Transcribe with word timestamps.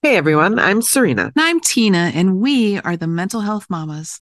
Hey 0.00 0.16
everyone, 0.16 0.60
I'm 0.60 0.80
Serena. 0.80 1.32
And 1.34 1.44
I'm 1.44 1.58
Tina, 1.58 2.12
and 2.14 2.38
we 2.38 2.78
are 2.78 2.96
the 2.96 3.08
Mental 3.08 3.40
Health 3.40 3.66
Mamas. 3.68 4.20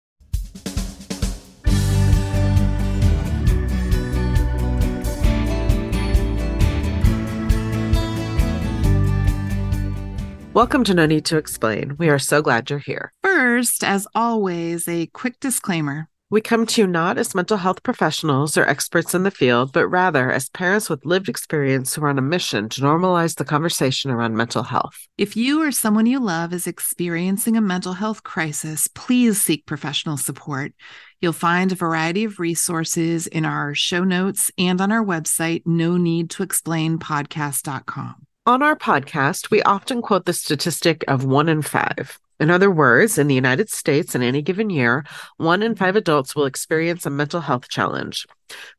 Welcome 10.53 10.83
to 10.83 10.93
No 10.93 11.07
Need 11.07 11.25
to 11.25 11.37
Explain. 11.37 11.95
We 11.97 12.07
are 12.09 12.19
so 12.19 12.43
glad 12.43 12.69
you're 12.69 12.77
here. 12.77 13.11
First, 13.23 13.83
as 13.83 14.07
always, 14.13 14.87
a 14.87 15.07
quick 15.07 15.39
disclaimer. 15.39 16.07
We 16.33 16.41
come 16.41 16.65
to 16.65 16.81
you 16.81 16.87
not 16.87 17.19
as 17.19 17.35
mental 17.35 17.57
health 17.57 17.83
professionals 17.83 18.57
or 18.57 18.67
experts 18.67 19.13
in 19.13 19.21
the 19.21 19.29
field, 19.29 19.71
but 19.71 19.87
rather 19.87 20.31
as 20.31 20.49
parents 20.49 20.89
with 20.89 21.05
lived 21.05 21.29
experience 21.29 21.93
who 21.93 22.03
are 22.03 22.09
on 22.09 22.17
a 22.17 22.23
mission 22.23 22.69
to 22.69 22.81
normalize 22.81 23.35
the 23.35 23.45
conversation 23.45 24.09
around 24.09 24.35
mental 24.35 24.63
health. 24.63 24.95
If 25.15 25.37
you 25.37 25.61
or 25.61 25.71
someone 25.71 26.07
you 26.07 26.19
love 26.19 26.51
is 26.51 26.65
experiencing 26.65 27.55
a 27.55 27.61
mental 27.61 27.93
health 27.93 28.23
crisis, 28.23 28.87
please 28.95 29.39
seek 29.43 29.67
professional 29.67 30.17
support. 30.17 30.73
You'll 31.21 31.33
find 31.33 31.71
a 31.71 31.75
variety 31.75 32.23
of 32.23 32.39
resources 32.39 33.27
in 33.27 33.45
our 33.45 33.75
show 33.75 34.03
notes 34.03 34.49
and 34.57 34.81
on 34.81 34.91
our 34.91 35.05
website, 35.05 35.61
no 35.67 35.97
need 35.97 36.31
to 36.31 36.41
explain 36.41 36.97
podcast.com. 36.97 38.15
On 38.47 38.63
our 38.63 38.75
podcast, 38.75 39.51
we 39.51 39.61
often 39.61 40.01
quote 40.01 40.25
the 40.25 40.33
statistic 40.33 41.05
of 41.07 41.25
one 41.25 41.47
in 41.47 41.61
five. 41.61 42.17
In 42.43 42.51
other 42.51 42.69
words, 42.69 43.17
in 43.17 43.27
the 43.27 43.35
United 43.35 43.69
States 43.69 44.15
in 44.15 44.21
any 44.21 44.41
given 44.41 44.69
year, 44.69 45.05
one 45.37 45.63
in 45.63 45.75
five 45.75 45.95
adults 45.95 46.35
will 46.35 46.43
experience 46.43 47.05
a 47.05 47.09
mental 47.09 47.39
health 47.39 47.69
challenge. 47.69 48.25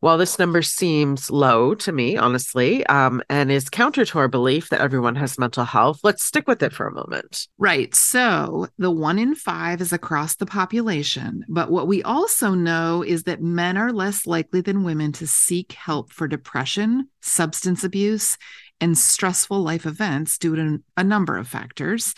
While 0.01 0.19
this 0.19 0.39
number 0.39 0.61
seems 0.61 1.31
low 1.31 1.75
to 1.77 1.91
me, 1.91 2.19
honestly, 2.19 2.85
um, 2.89 3.23
and 3.31 3.51
is 3.51 3.71
counter 3.71 4.05
to 4.05 4.19
our 4.19 4.29
belief 4.29 4.69
that 4.69 4.83
everyone 4.83 5.17
has 5.17 5.39
mental 5.39 5.65
health, 5.65 6.01
let's 6.03 6.23
stick 6.23 6.47
with 6.47 6.63
it 6.63 6.75
for 6.75 6.87
a 6.87 6.93
moment. 6.93 7.49
Right. 7.57 7.95
So 7.95 8.69
the 8.77 8.91
one 8.91 9.19
in 9.19 9.35
five 9.35 9.81
is 9.81 9.95
across 9.95 10.37
the 10.37 10.45
population. 10.45 11.47
But 11.49 11.71
what 11.71 11.89
we 11.89 12.03
also 12.03 12.51
know 12.51 13.03
is 13.03 13.23
that 13.23 13.41
men 13.41 13.79
are 13.79 13.95
less 13.95 14.27
likely 14.27 14.61
than 14.61 14.85
women 14.85 15.13
to 15.13 15.27
seek 15.27 15.73
help 15.73 16.13
for 16.13 16.29
depression, 16.29 17.09
substance 17.23 17.83
abuse, 17.83 18.37
and 18.81 18.99
stressful 18.99 19.63
life 19.63 19.87
events 19.87 20.39
due 20.39 20.57
to 20.57 20.83
a 20.97 21.05
number 21.05 21.37
of 21.37 21.49
factors. 21.49 22.15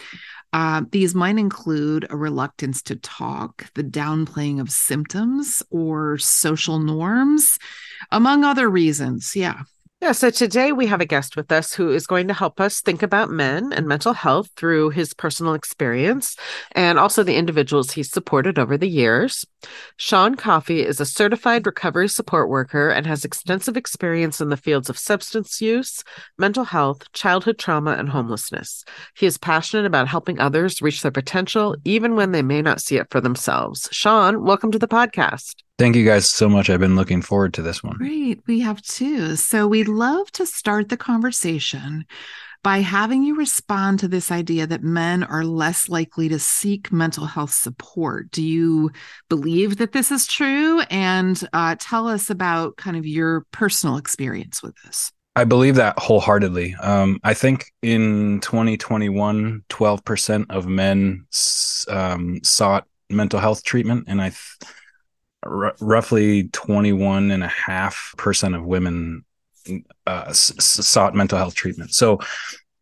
Uh, 0.52 0.82
these 0.90 1.14
might 1.14 1.38
include 1.38 2.06
a 2.08 2.16
reluctance 2.16 2.82
to 2.82 2.96
talk, 2.96 3.66
the 3.74 3.84
downplaying 3.84 4.60
of 4.60 4.70
symptoms, 4.70 5.62
or 5.70 6.18
social 6.18 6.78
norms, 6.78 7.58
among 8.10 8.44
other 8.44 8.68
reasons. 8.68 9.36
Yeah. 9.36 9.60
Yeah, 10.02 10.12
so 10.12 10.28
today 10.28 10.72
we 10.72 10.86
have 10.88 11.00
a 11.00 11.06
guest 11.06 11.36
with 11.36 11.50
us 11.50 11.72
who 11.72 11.90
is 11.90 12.06
going 12.06 12.28
to 12.28 12.34
help 12.34 12.60
us 12.60 12.82
think 12.82 13.02
about 13.02 13.30
men 13.30 13.72
and 13.72 13.88
mental 13.88 14.12
health 14.12 14.50
through 14.54 14.90
his 14.90 15.14
personal 15.14 15.54
experience 15.54 16.36
and 16.72 16.98
also 16.98 17.22
the 17.22 17.36
individuals 17.36 17.90
he's 17.90 18.10
supported 18.10 18.58
over 18.58 18.76
the 18.76 18.88
years. 18.88 19.46
Shaun 19.96 20.34
Coffey 20.34 20.84
is 20.84 21.00
a 21.00 21.06
certified 21.06 21.64
recovery 21.64 22.10
support 22.10 22.50
worker 22.50 22.90
and 22.90 23.06
has 23.06 23.24
extensive 23.24 23.74
experience 23.74 24.38
in 24.38 24.50
the 24.50 24.58
fields 24.58 24.90
of 24.90 24.98
substance 24.98 25.62
use, 25.62 26.04
mental 26.36 26.64
health, 26.64 27.10
childhood 27.14 27.58
trauma, 27.58 27.92
and 27.92 28.10
homelessness. 28.10 28.84
He 29.14 29.24
is 29.24 29.38
passionate 29.38 29.86
about 29.86 30.08
helping 30.08 30.38
others 30.38 30.82
reach 30.82 31.00
their 31.00 31.10
potential, 31.10 31.74
even 31.86 32.16
when 32.16 32.32
they 32.32 32.42
may 32.42 32.60
not 32.60 32.82
see 32.82 32.98
it 32.98 33.10
for 33.10 33.22
themselves. 33.22 33.88
Shaun, 33.92 34.44
welcome 34.44 34.70
to 34.72 34.78
the 34.78 34.88
podcast. 34.88 35.65
Thank 35.78 35.94
you 35.94 36.04
guys 36.06 36.28
so 36.28 36.48
much. 36.48 36.70
I've 36.70 36.80
been 36.80 36.96
looking 36.96 37.20
forward 37.20 37.52
to 37.54 37.62
this 37.62 37.82
one. 37.82 37.96
Great. 37.98 38.40
We 38.46 38.60
have 38.60 38.80
too. 38.80 39.36
So 39.36 39.66
we'd 39.66 39.88
love 39.88 40.30
to 40.32 40.46
start 40.46 40.88
the 40.88 40.96
conversation 40.96 42.06
by 42.62 42.78
having 42.78 43.22
you 43.22 43.36
respond 43.36 44.00
to 44.00 44.08
this 44.08 44.32
idea 44.32 44.66
that 44.66 44.82
men 44.82 45.22
are 45.22 45.44
less 45.44 45.88
likely 45.88 46.28
to 46.30 46.38
seek 46.38 46.90
mental 46.90 47.26
health 47.26 47.52
support. 47.52 48.30
Do 48.30 48.42
you 48.42 48.90
believe 49.28 49.76
that 49.76 49.92
this 49.92 50.10
is 50.10 50.26
true? 50.26 50.80
And 50.90 51.40
uh, 51.52 51.76
tell 51.78 52.08
us 52.08 52.30
about 52.30 52.76
kind 52.76 52.96
of 52.96 53.06
your 53.06 53.46
personal 53.52 53.98
experience 53.98 54.62
with 54.62 54.74
this. 54.84 55.12
I 55.36 55.44
believe 55.44 55.74
that 55.74 55.98
wholeheartedly. 55.98 56.74
Um, 56.76 57.20
I 57.22 57.34
think 57.34 57.70
in 57.82 58.40
2021, 58.40 59.62
12% 59.68 60.46
of 60.48 60.66
men 60.66 61.26
um, 61.88 62.40
sought 62.42 62.86
mental 63.10 63.38
health 63.38 63.62
treatment. 63.62 64.06
And 64.08 64.22
I, 64.22 64.30
th- 64.30 64.72
r- 65.46 65.76
roughly 65.80 66.48
21 66.48 67.30
and 67.30 67.42
a 67.42 67.48
half 67.48 68.14
percent 68.16 68.54
of 68.54 68.64
women 68.64 69.24
uh, 70.06 70.24
s- 70.28 70.52
sought 70.58 71.14
mental 71.14 71.38
health 71.38 71.54
treatment. 71.54 71.92
So, 71.92 72.20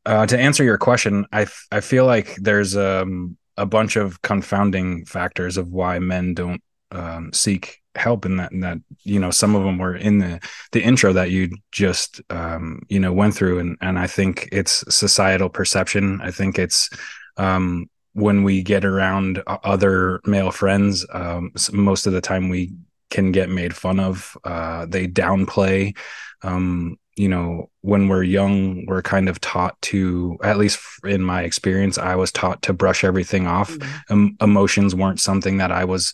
uh, 0.06 0.26
to 0.26 0.38
answer 0.38 0.64
your 0.64 0.76
question, 0.76 1.26
I, 1.32 1.42
f- 1.42 1.66
I 1.72 1.80
feel 1.80 2.04
like 2.04 2.36
there's 2.36 2.76
um, 2.76 3.38
a 3.56 3.64
bunch 3.64 3.96
of 3.96 4.20
confounding 4.22 5.06
factors 5.06 5.56
of 5.56 5.68
why 5.68 5.98
men 5.98 6.34
don't 6.34 6.62
um, 6.90 7.32
seek 7.32 7.80
help 7.96 8.26
in 8.26 8.36
that 8.36 8.50
and 8.50 8.62
that 8.62 8.78
you 9.04 9.20
know 9.20 9.30
some 9.30 9.54
of 9.54 9.62
them 9.62 9.78
were 9.78 9.94
in 9.94 10.18
the 10.18 10.40
the 10.72 10.82
intro 10.82 11.12
that 11.12 11.30
you 11.30 11.48
just 11.70 12.20
um 12.30 12.82
you 12.88 12.98
know 12.98 13.12
went 13.12 13.34
through 13.34 13.60
and 13.60 13.76
and 13.80 13.98
i 13.98 14.06
think 14.06 14.48
it's 14.50 14.84
societal 14.92 15.48
perception 15.48 16.20
i 16.20 16.30
think 16.30 16.58
it's 16.58 16.90
um 17.36 17.88
when 18.14 18.42
we 18.44 18.62
get 18.62 18.84
around 18.84 19.42
other 19.46 20.20
male 20.24 20.50
friends, 20.50 21.04
um, 21.12 21.52
most 21.72 22.06
of 22.06 22.12
the 22.12 22.20
time 22.20 22.48
we 22.48 22.72
can 23.10 23.32
get 23.32 23.50
made 23.50 23.76
fun 23.76 24.00
of. 24.00 24.36
Uh, 24.44 24.86
they 24.86 25.06
downplay. 25.06 25.96
Um, 26.42 26.96
you 27.16 27.28
know, 27.28 27.70
when 27.82 28.08
we're 28.08 28.24
young, 28.24 28.86
we're 28.86 29.02
kind 29.02 29.28
of 29.28 29.40
taught 29.40 29.80
to, 29.82 30.36
at 30.42 30.58
least 30.58 30.80
in 31.04 31.22
my 31.22 31.42
experience, 31.42 31.96
I 31.96 32.16
was 32.16 32.32
taught 32.32 32.62
to 32.62 32.72
brush 32.72 33.04
everything 33.04 33.46
off. 33.46 33.70
Mm-hmm. 33.70 34.12
Um, 34.12 34.36
emotions 34.40 34.94
weren't 34.94 35.20
something 35.20 35.58
that 35.58 35.70
I 35.70 35.84
was 35.84 36.12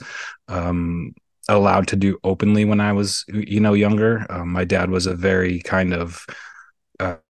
um, 0.48 1.14
allowed 1.48 1.88
to 1.88 1.96
do 1.96 2.18
openly 2.22 2.64
when 2.66 2.80
I 2.80 2.92
was, 2.92 3.24
you 3.28 3.60
know, 3.60 3.72
younger. 3.72 4.26
Um, 4.28 4.52
my 4.52 4.64
dad 4.64 4.90
was 4.90 5.06
a 5.06 5.14
very 5.14 5.60
kind 5.60 5.94
of 5.94 6.26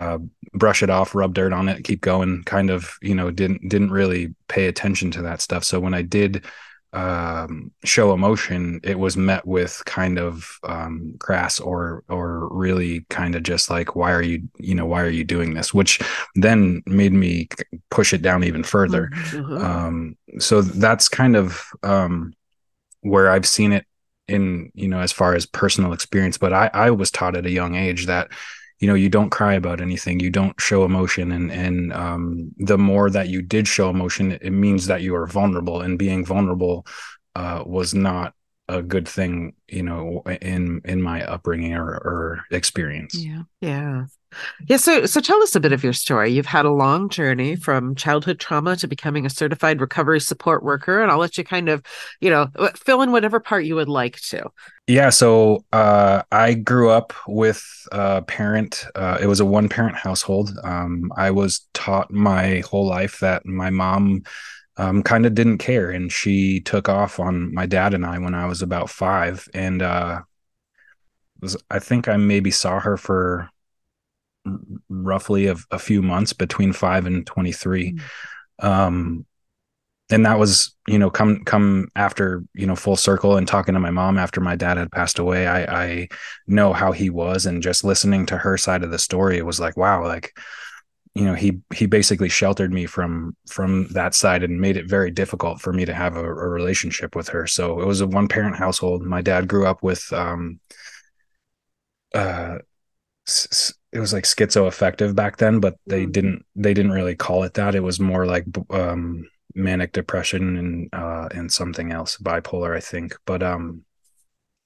uh, 0.01 0.19
brush 0.53 0.83
it 0.83 0.91
off, 0.91 1.15
rub 1.15 1.35
dirt 1.35 1.53
on 1.53 1.69
it, 1.69 1.85
keep 1.85 2.01
going. 2.01 2.43
Kind 2.45 2.71
of, 2.71 2.97
you 3.01 3.15
know, 3.15 3.31
didn't 3.31 3.69
didn't 3.69 3.93
really 3.93 4.35
pay 4.49 4.67
attention 4.67 5.11
to 5.13 5.23
that 5.23 5.41
stuff. 5.41 5.65
So 5.65 5.81
when 5.81 5.95
I 5.95 6.03
did 6.03 6.45
um, 6.93 7.71
show 7.85 8.13
emotion, 8.13 8.81
it 8.83 8.99
was 8.99 9.17
met 9.17 9.47
with 9.47 9.81
kind 9.87 10.19
of 10.19 10.59
um, 10.65 11.15
crass 11.21 11.61
or 11.61 12.03
or 12.09 12.49
really 12.53 13.07
kind 13.11 13.37
of 13.37 13.45
just 13.45 13.71
like, 13.71 13.95
why 13.95 14.11
are 14.13 14.23
you, 14.23 14.49
you 14.59 14.75
know, 14.75 14.87
why 14.87 15.03
are 15.03 15.11
you 15.11 15.25
doing 15.25 15.55
this? 15.55 15.73
Which 15.73 16.01
then 16.35 16.83
made 16.87 17.13
me 17.13 17.49
push 17.91 18.13
it 18.13 18.23
down 18.23 18.43
even 18.43 18.65
further. 18.65 19.11
Mm-hmm. 19.13 19.57
Um, 19.57 20.17
so 20.41 20.63
that's 20.63 21.09
kind 21.09 21.37
of 21.37 21.63
um, 21.85 22.35
where 23.03 23.31
I've 23.31 23.47
seen 23.47 23.73
it 23.73 23.87
in, 24.27 24.73
you 24.75 24.89
know, 24.89 25.01
as 25.01 25.13
far 25.13 25.35
as 25.35 25.47
personal 25.47 25.93
experience. 25.93 26.39
But 26.39 26.53
I 26.53 26.71
I 26.75 26.91
was 26.91 27.13
taught 27.13 27.37
at 27.37 27.47
a 27.47 27.51
young 27.51 27.77
age 27.77 28.07
that 28.07 28.31
you 28.81 28.89
know 28.89 28.95
you 28.95 29.09
don't 29.09 29.31
cry 29.31 29.55
about 29.55 29.81
anything 29.81 30.21
you 30.21 30.31
don't 30.31 30.59
show 30.61 30.85
emotion 30.85 31.33
and 31.33 31.53
and 31.53 31.93
um, 31.93 32.51
the 32.59 32.79
more 32.79 33.11
that 33.11 33.29
you 33.29 33.43
did 33.43 33.69
show 33.69 33.91
emotion 33.91 34.33
it 34.33 34.51
means 34.51 34.87
that 34.87 35.03
you 35.03 35.15
are 35.15 35.27
vulnerable 35.27 35.81
and 35.81 35.99
being 35.99 36.25
vulnerable 36.25 36.87
uh, 37.37 37.63
was 37.65 37.95
not 37.95 38.35
a 38.69 38.83
good 38.83 39.07
thing 39.07 39.55
you 39.69 39.83
know 39.83 40.23
in 40.41 40.81
in 40.85 41.03
my 41.03 41.23
upbringing 41.25 41.75
or, 41.75 41.89
or 41.89 42.45
experience. 42.51 43.15
Yeah. 43.15 43.43
Yeah 43.61 44.07
yeah, 44.69 44.77
so 44.77 45.07
so 45.07 45.21
tell 45.21 45.43
us 45.43 45.55
a 45.55 45.61
bit 45.61 45.73
of 45.73 45.83
your 45.83 45.93
story. 45.93 46.31
You've 46.31 46.47
had 46.47 46.65
a 46.65 46.71
long 46.71 47.09
journey 47.09 47.57
from 47.57 47.95
childhood 47.95 48.39
trauma 48.39 48.77
to 48.77 48.87
becoming 48.87 49.27
a 49.27 49.31
certified 49.31 49.81
recovery 49.81 50.21
support 50.21 50.63
worker, 50.63 51.03
and 51.03 51.11
I'll 51.11 51.19
let 51.19 51.37
you 51.39 51.45
kind 51.45 51.69
of, 51.69 51.83
you 52.21 52.31
know, 52.31 52.49
fill 52.77 53.03
in 53.03 53.13
whatever 53.13 53.41
part 53.41 53.65
you 53.65 53.75
would 53.75 53.89
like 53.89 54.21
to. 54.23 54.51
Yeah, 54.87 55.11
so 55.11 55.65
uh, 55.73 56.23
I 56.33 56.55
grew 56.55 56.91
up 56.91 57.13
with 57.27 57.65
a 57.93 58.23
parent. 58.23 58.85
Uh, 58.95 59.19
it 59.21 59.27
was 59.27 59.41
a 59.41 59.45
one 59.45 59.69
parent 59.69 59.97
household. 59.97 60.51
Um, 60.65 61.13
I 61.17 61.31
was 61.31 61.67
taught 61.75 62.11
my 62.11 62.61
whole 62.61 62.87
life 62.87 63.21
that 63.21 63.47
my 63.47 63.71
mom 63.71 64.23
um, 64.77 65.03
kind 65.03 65.27
of 65.27 65.35
didn't 65.35 65.59
care, 65.59 65.91
and 65.91 66.11
she 66.11 66.61
took 66.61 66.89
off 66.89 67.21
on 67.21 67.55
my 67.55 67.67
dad 67.67 67.95
and 67.95 68.07
I 68.07 68.19
when 68.19 68.35
I 68.35 68.47
was 68.47 68.63
about 68.63 68.91
five, 68.91 69.49
and 69.55 69.83
uh, 69.83 70.21
was 71.41 71.57
I 71.71 71.79
think 71.79 72.09
I 72.09 72.17
maybe 72.17 72.51
saw 72.51 72.81
her 72.81 72.97
for 72.97 73.51
roughly 74.89 75.47
a, 75.47 75.57
a, 75.71 75.79
few 75.79 76.03
months 76.03 76.33
between 76.33 76.73
five 76.73 77.07
and 77.07 77.27
23. 77.27 77.95
Mm. 78.61 78.65
Um, 78.65 79.27
and 80.11 80.27
that 80.27 80.39
was, 80.39 80.75
you 80.89 80.99
know, 80.99 81.11
come, 81.11 81.45
come 81.45 81.89
after, 81.95 82.43
you 82.55 82.67
know, 82.67 82.75
full 82.75 82.97
circle 82.97 83.37
and 83.37 83.47
talking 83.47 83.75
to 83.75 83.81
my 83.81 83.91
mom 83.91 84.19
after 84.19 84.41
my 84.41 84.57
dad 84.57 84.77
had 84.77 84.91
passed 84.91 85.19
away. 85.19 85.47
I, 85.47 85.83
I 85.83 86.09
know 86.47 86.73
how 86.73 86.93
he 86.93 87.11
was 87.11 87.47
and 87.47 87.63
just 87.63 87.85
listening 87.85 88.27
to 88.27 88.37
her 88.37 88.57
side 88.57 88.83
of 88.83 88.91
the 88.91 88.99
story, 88.99 89.39
it 89.39 89.47
was 89.47 89.61
like, 89.61 89.77
wow, 89.77 90.05
like, 90.05 90.37
you 91.15 91.25
know, 91.25 91.35
he, 91.35 91.61
he 91.75 91.87
basically 91.87 92.29
sheltered 92.29 92.73
me 92.73 92.87
from, 92.87 93.37
from 93.49 93.87
that 93.93 94.15
side 94.15 94.43
and 94.43 94.61
made 94.61 94.77
it 94.77 94.89
very 94.89 95.11
difficult 95.11 95.61
for 95.61 95.73
me 95.73 95.85
to 95.85 95.95
have 95.95 96.17
a, 96.17 96.25
a 96.25 96.49
relationship 96.49 97.15
with 97.15 97.29
her. 97.29 97.47
So 97.47 97.81
it 97.81 97.87
was 97.87 98.01
a 98.01 98.07
one 98.07 98.29
parent 98.29 98.57
household. 98.57 99.03
My 99.05 99.23
dad 99.23 99.47
grew 99.47 99.67
up 99.67 99.83
with, 99.83 100.13
um, 100.13 100.61
uh, 102.15 102.59
it 103.93 103.99
was 104.01 104.13
like 104.13 104.25
schizoaffective 104.25 105.15
back 105.15 105.39
then, 105.39 105.61
but 105.61 105.75
they 105.87 106.07
Mm. 106.07 106.13
didn't 106.13 106.47
they 106.55 106.75
didn't 106.75 106.93
really 106.93 107.17
call 107.17 107.43
it 107.43 107.55
that. 107.55 107.75
It 107.75 107.83
was 107.83 107.99
more 107.99 108.25
like 108.27 108.45
um, 108.71 109.29
manic 109.55 109.93
depression 109.93 110.57
and 110.57 110.89
uh, 110.93 111.29
and 111.35 111.53
something 111.53 111.93
else, 111.93 112.17
bipolar, 112.19 112.77
I 112.77 112.81
think. 112.81 113.17
But 113.27 113.43
um, 113.43 113.85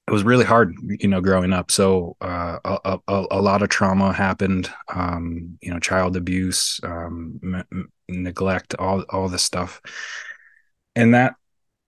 it 0.07 0.13
was 0.13 0.25
really 0.25 0.45
hard, 0.45 0.75
you 1.01 1.09
know, 1.09 1.23
growing 1.23 1.55
up. 1.55 1.71
So 1.71 2.17
uh, 2.21 2.59
a, 2.65 2.99
a, 3.09 3.25
a 3.31 3.41
lot 3.41 3.63
of 3.63 3.71
trauma 3.71 4.13
happened, 4.13 4.71
um, 4.95 5.57
you 5.63 5.71
know, 5.71 5.81
child 5.81 6.17
abuse, 6.17 6.79
um, 6.83 7.41
m- 7.43 7.65
m- 7.73 7.93
neglect, 8.09 8.75
all 8.79 9.03
all 9.09 9.31
this 9.31 9.43
stuff, 9.43 9.81
and 10.95 11.15
that, 11.15 11.37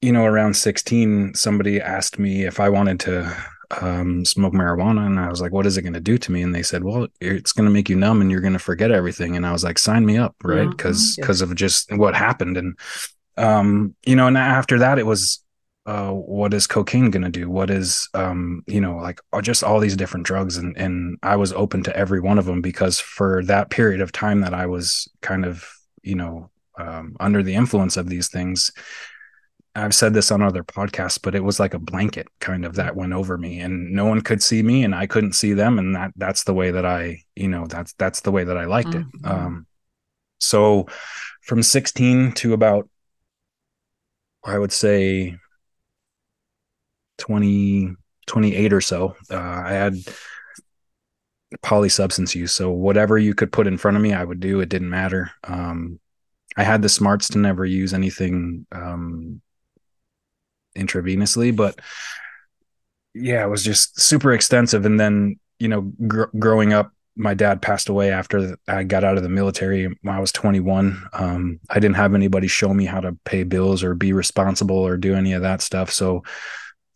you 0.01 0.13
know, 0.13 0.25
around 0.25 0.57
sixteen, 0.57 1.35
somebody 1.35 1.81
asked 1.83 2.19
me 2.19 2.45
if 2.47 2.59
I 2.61 2.71
wanted 2.71 3.01
to 3.01 3.37
um, 3.81 4.25
smoke 4.25 4.53
marijuana, 4.53 5.07
and 5.07 5.19
I 5.19 5.29
was 5.29 5.41
like, 5.41 5.53
"What 5.53 5.67
is 5.67 5.77
it 5.77 5.83
going 5.83 5.93
to 5.95 6.01
do 6.01 6.19
to 6.19 6.33
me?" 6.33 6.43
And 6.43 6.55
they 6.55 6.63
said, 6.63 6.85
"Well, 6.85 7.09
it's 7.21 7.53
going 7.53 7.67
to 7.67 7.73
make 7.73 7.89
you 7.89 7.97
numb, 7.97 8.21
and 8.21 8.31
you're 8.31 8.41
going 8.41 8.53
to 8.53 8.59
forget 8.59 8.91
everything." 8.91 9.37
And 9.37 9.47
I 9.47 9.53
was 9.53 9.65
like, 9.65 9.79
"Sign 9.79 10.05
me 10.07 10.17
up, 10.19 10.35
right?" 10.45 10.71
Because 10.71 11.17
Yeah. 11.17 11.23
because 11.23 11.41
of 11.41 11.55
just 11.55 11.91
what 11.93 12.15
happened, 12.15 12.57
and 12.57 12.79
um, 13.37 13.95
you 14.05 14.17
know, 14.17 14.27
and 14.27 14.39
after 14.39 14.79
that, 14.79 14.99
it 14.99 15.07
was 15.07 15.43
uh, 15.87 16.11
what 16.11 16.53
is 16.53 16.67
cocaine 16.67 17.11
going 17.11 17.23
to 17.23 17.29
do? 17.29 17.49
What 17.49 17.71
is, 17.71 18.09
um, 18.13 18.65
you 18.67 18.81
know, 18.81 18.97
like 18.97 19.21
uh, 19.33 19.41
just 19.41 19.63
all 19.63 19.79
these 19.79 19.97
different 19.97 20.27
drugs. 20.27 20.57
And, 20.57 20.77
and 20.77 21.17
I 21.23 21.37
was 21.37 21.53
open 21.53 21.85
to 21.85 21.97
every 21.97 22.21
one 22.21 22.39
of 22.39 22.45
them 22.45 22.61
because 22.61 22.99
for 22.99 23.45
that 23.45 23.71
period 23.71 24.01
of 24.01 24.11
time 24.11 24.41
that 24.41 24.53
I 24.53 24.67
was 24.67 25.09
kind 25.23 25.45
of, 25.45 25.65
you 26.03 26.17
know, 26.17 26.51
um, 26.77 27.17
under 27.21 27.43
the 27.43 27.55
influence 27.55 27.97
of 27.97 28.09
these 28.09 28.29
things, 28.29 28.73
I've 29.77 29.95
said 29.95 30.15
this 30.15 30.31
on 30.31 30.41
other 30.41 30.65
podcasts, 30.65 31.19
but 31.23 31.35
it 31.35 31.45
was 31.45 31.61
like 31.61 31.75
a 31.75 31.79
blanket 31.79 32.29
kind 32.41 32.65
of 32.65 32.77
that 32.77 32.97
went 32.97 33.13
over 33.13 33.37
me 33.37 33.61
and 33.61 33.93
no 33.93 34.07
one 34.07 34.23
could 34.23 34.43
see 34.43 34.63
me 34.63 34.83
and 34.85 34.95
I 34.95 35.07
couldn't 35.07 35.35
see 35.35 35.53
them. 35.53 35.79
And 35.79 35.95
that, 35.95 36.13
that's 36.17 36.45
the 36.45 36.55
way 36.55 36.71
that 36.71 36.87
I, 36.87 37.23
you 37.35 37.49
know, 37.49 37.67
that's, 37.67 37.93
that's 37.95 38.23
the 38.23 38.33
way 38.33 38.43
that 38.45 38.57
I 38.57 38.65
liked 38.65 38.95
it. 38.95 39.05
Mhm. 39.07 39.31
Um, 39.31 39.67
so 40.39 40.87
from 41.43 41.63
16 41.63 42.33
to 42.33 42.55
about, 42.55 42.89
I 44.45 44.59
would 44.59 44.73
say 44.73 45.37
20, 47.19 47.95
28 48.27 48.73
or 48.73 48.81
so, 48.81 49.15
uh, 49.31 49.37
I 49.37 49.73
had 49.73 49.95
polysubstance 51.63 52.35
use. 52.35 52.53
So 52.53 52.71
whatever 52.71 53.19
you 53.19 53.35
could 53.35 53.53
put 53.53 53.67
in 53.67 53.77
front 53.77 53.97
of 53.97 54.03
me, 54.03 54.15
I 54.15 54.25
would 54.25 54.41
do. 54.41 54.61
It 54.61 54.69
didn't 54.69 54.91
matter. 54.91 55.31
Um, 55.45 56.01
I 56.57 56.65
had 56.65 56.81
the 56.81 56.89
smarts 56.89 57.29
to 57.31 57.39
never 57.39 57.65
use 57.65 57.93
anything 57.93 58.67
um, 58.73 59.43
intravenously, 60.77 61.55
but 61.55 61.81
yeah, 63.15 63.45
it 63.45 63.49
was 63.49 63.65
just 63.65 64.01
super 64.01 64.33
extensive. 64.33 64.85
And 64.85 65.01
then, 65.01 65.39
you 65.59 65.69
know, 65.69 65.93
gr- 66.07 66.25
growing 66.39 66.73
up, 66.73 66.93
my 67.17 67.33
dad 67.33 67.63
passed 67.63 67.89
away 67.89 68.11
after 68.11 68.59
I 68.69 68.85
got 68.85 69.03
out 69.03 69.17
of 69.17 69.23
the 69.23 69.31
military 69.31 69.87
when 69.87 70.15
I 70.15 70.21
was 70.21 70.33
21. 70.33 71.03
Um, 71.15 71.61
I 71.71 71.81
didn't 71.81 71.97
have 71.97 72.15
anybody 72.15 72.47
show 72.47 72.75
me 72.75 72.85
how 72.85 73.01
to 73.01 73.17
pay 73.25 73.43
bills 73.43 73.83
or 73.83 73.95
be 73.95 74.13
responsible 74.13 74.77
or 74.77 74.99
do 74.99 75.15
any 75.15 75.33
of 75.33 75.43
that 75.43 75.63
stuff. 75.63 75.91
So, 75.91 76.25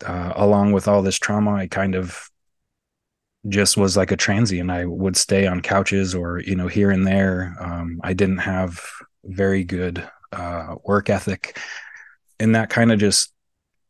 uh, 0.05 0.33
along 0.37 0.73
with 0.73 0.89
all 0.89 1.03
this 1.03 1.19
trauma, 1.19 1.55
I 1.55 1.67
kind 1.67 1.95
of 1.95 2.29
just 3.49 3.79
was 3.79 3.97
like 3.97 4.13
a 4.13 4.17
transient. 4.17 4.71
I 4.71 4.85
would 4.85 5.17
stay 5.17 5.47
on 5.47 5.63
couches 5.63 6.15
or, 6.15 6.41
you 6.41 6.55
know, 6.55 6.69
here 6.69 6.91
and 6.91 7.07
there. 7.07 7.57
Um, 7.59 8.01
I 8.05 8.13
didn't 8.13 8.39
have 8.39 8.85
very 9.25 9.65
good 9.65 10.07
uh, 10.33 10.77
work 10.85 11.09
ethic. 11.09 11.59
And 12.39 12.55
that 12.55 12.71
kind 12.71 12.93
of 12.93 12.99
just 12.99 13.33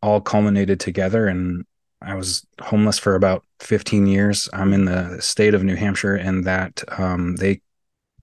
all 0.02 0.20
culminated 0.20 0.80
together. 0.80 1.26
And 1.26 1.64
I 2.02 2.14
was 2.14 2.46
homeless 2.60 2.98
for 2.98 3.14
about 3.14 3.44
15 3.60 4.06
years. 4.06 4.48
I'm 4.52 4.72
in 4.72 4.86
the 4.86 5.20
state 5.20 5.54
of 5.54 5.64
New 5.64 5.76
Hampshire, 5.76 6.14
and 6.14 6.44
that 6.44 6.82
um, 6.98 7.36
they 7.36 7.60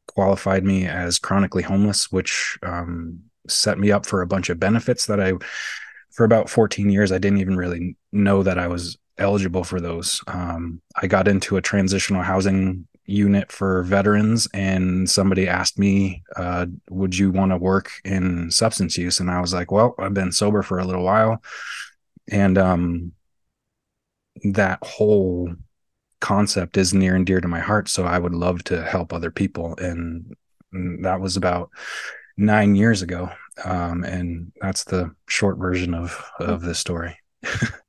qualified 0.07 0.63
me 0.63 0.88
as 0.88 1.19
chronically 1.19 1.63
homeless, 1.63 2.12
which 2.12 2.57
um, 2.63 3.19
set 3.47 3.77
me 3.77 3.91
up 3.91 4.06
for 4.06 4.21
a 4.21 4.27
bunch 4.27 4.50
of 4.50 4.59
benefits 4.59 5.06
that 5.06 5.19
I, 5.19 5.33
for 6.12 6.24
about 6.24 6.50
14 6.50 6.89
years, 6.89 7.12
I 7.12 7.19
didn't 7.19 7.39
even 7.39 7.56
really 7.56 7.95
know 8.12 8.41
that 8.44 8.57
I 8.57 8.68
was 8.68 8.97
eligible 9.19 9.63
for 9.63 9.79
those. 9.79 10.21
Um, 10.27 10.81
I 10.95 11.07
got 11.07 11.27
into 11.27 11.57
a 11.57 11.62
transitional 11.62 12.24
housing 12.24 12.88
unit 13.07 13.51
for 13.51 13.83
veterans, 13.83 14.48
and 14.54 15.09
somebody 15.09 15.48
asked 15.48 15.80
me, 15.80 16.24
uh, 16.36 16.68
"Would 16.89 17.18
you 17.18 17.31
want 17.31 17.51
to 17.51 17.57
work 17.57 17.92
in 18.06 18.51
substance 18.51 18.98
use?" 18.98 19.19
And 19.19 19.31
I 19.31 19.42
was 19.42 19.54
like, 19.54 19.71
"Well, 19.71 19.95
I've 19.98 20.13
been 20.13 20.31
sober 20.31 20.62
for 20.62 20.77
a 20.77 20.86
little 20.86 21.04
while," 21.04 21.42
and 22.30 22.57
um, 22.57 23.13
that 24.44 24.80
whole 24.83 25.56
concept 26.19 26.77
is 26.77 26.94
near 26.94 27.15
and 27.15 27.25
dear 27.25 27.42
to 27.42 27.48
my 27.48 27.59
heart. 27.59 27.89
So 27.89 28.06
I 28.06 28.19
would 28.19 28.36
love 28.36 28.63
to 28.65 28.83
help 28.83 29.13
other 29.13 29.31
people, 29.31 29.75
and, 29.77 30.36
and 30.74 31.06
that 31.06 31.21
was 31.21 31.38
about 31.38 31.69
nine 32.38 32.75
years 32.75 33.01
ago. 33.01 33.30
Um, 33.63 34.03
and 34.03 34.51
that's 34.62 34.83
the 34.83 35.15
short 35.27 35.57
version 35.57 35.94
of 35.94 36.24
of 36.39 36.62
this 36.62 36.80
story. 36.80 37.18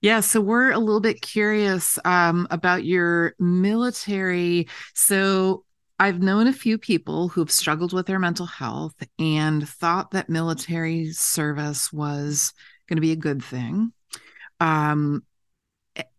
Yeah, 0.01 0.21
so 0.21 0.41
we're 0.41 0.71
a 0.71 0.79
little 0.79 1.01
bit 1.01 1.21
curious 1.21 1.99
um, 2.05 2.47
about 2.51 2.85
your 2.85 3.35
military. 3.39 4.69
So 4.95 5.65
I've 5.99 6.23
known 6.23 6.47
a 6.47 6.53
few 6.53 6.79
people 6.79 7.29
who've 7.29 7.51
struggled 7.51 7.93
with 7.93 8.07
their 8.07 8.21
mental 8.21 8.47
health 8.47 8.95
and 9.19 9.69
thought 9.69 10.13
that 10.13 10.29
military 10.29 11.11
service 11.13 11.93
was 11.93 12.53
going 12.89 12.97
to 12.97 13.01
be 13.03 13.13
a 13.13 13.17
good 13.17 13.43
thing. 13.43 13.93
Um, 14.61 15.25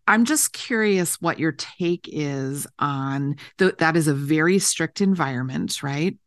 I'm 0.06 0.24
just 0.24 0.52
curious 0.52 1.20
what 1.20 1.38
your 1.38 1.52
take 1.52 2.08
is 2.12 2.66
on 2.78 3.36
th- 3.58 3.76
that 3.78 3.96
is 3.96 4.08
a 4.08 4.14
very 4.14 4.58
strict 4.58 5.00
environment, 5.00 5.82
right? 5.82 6.18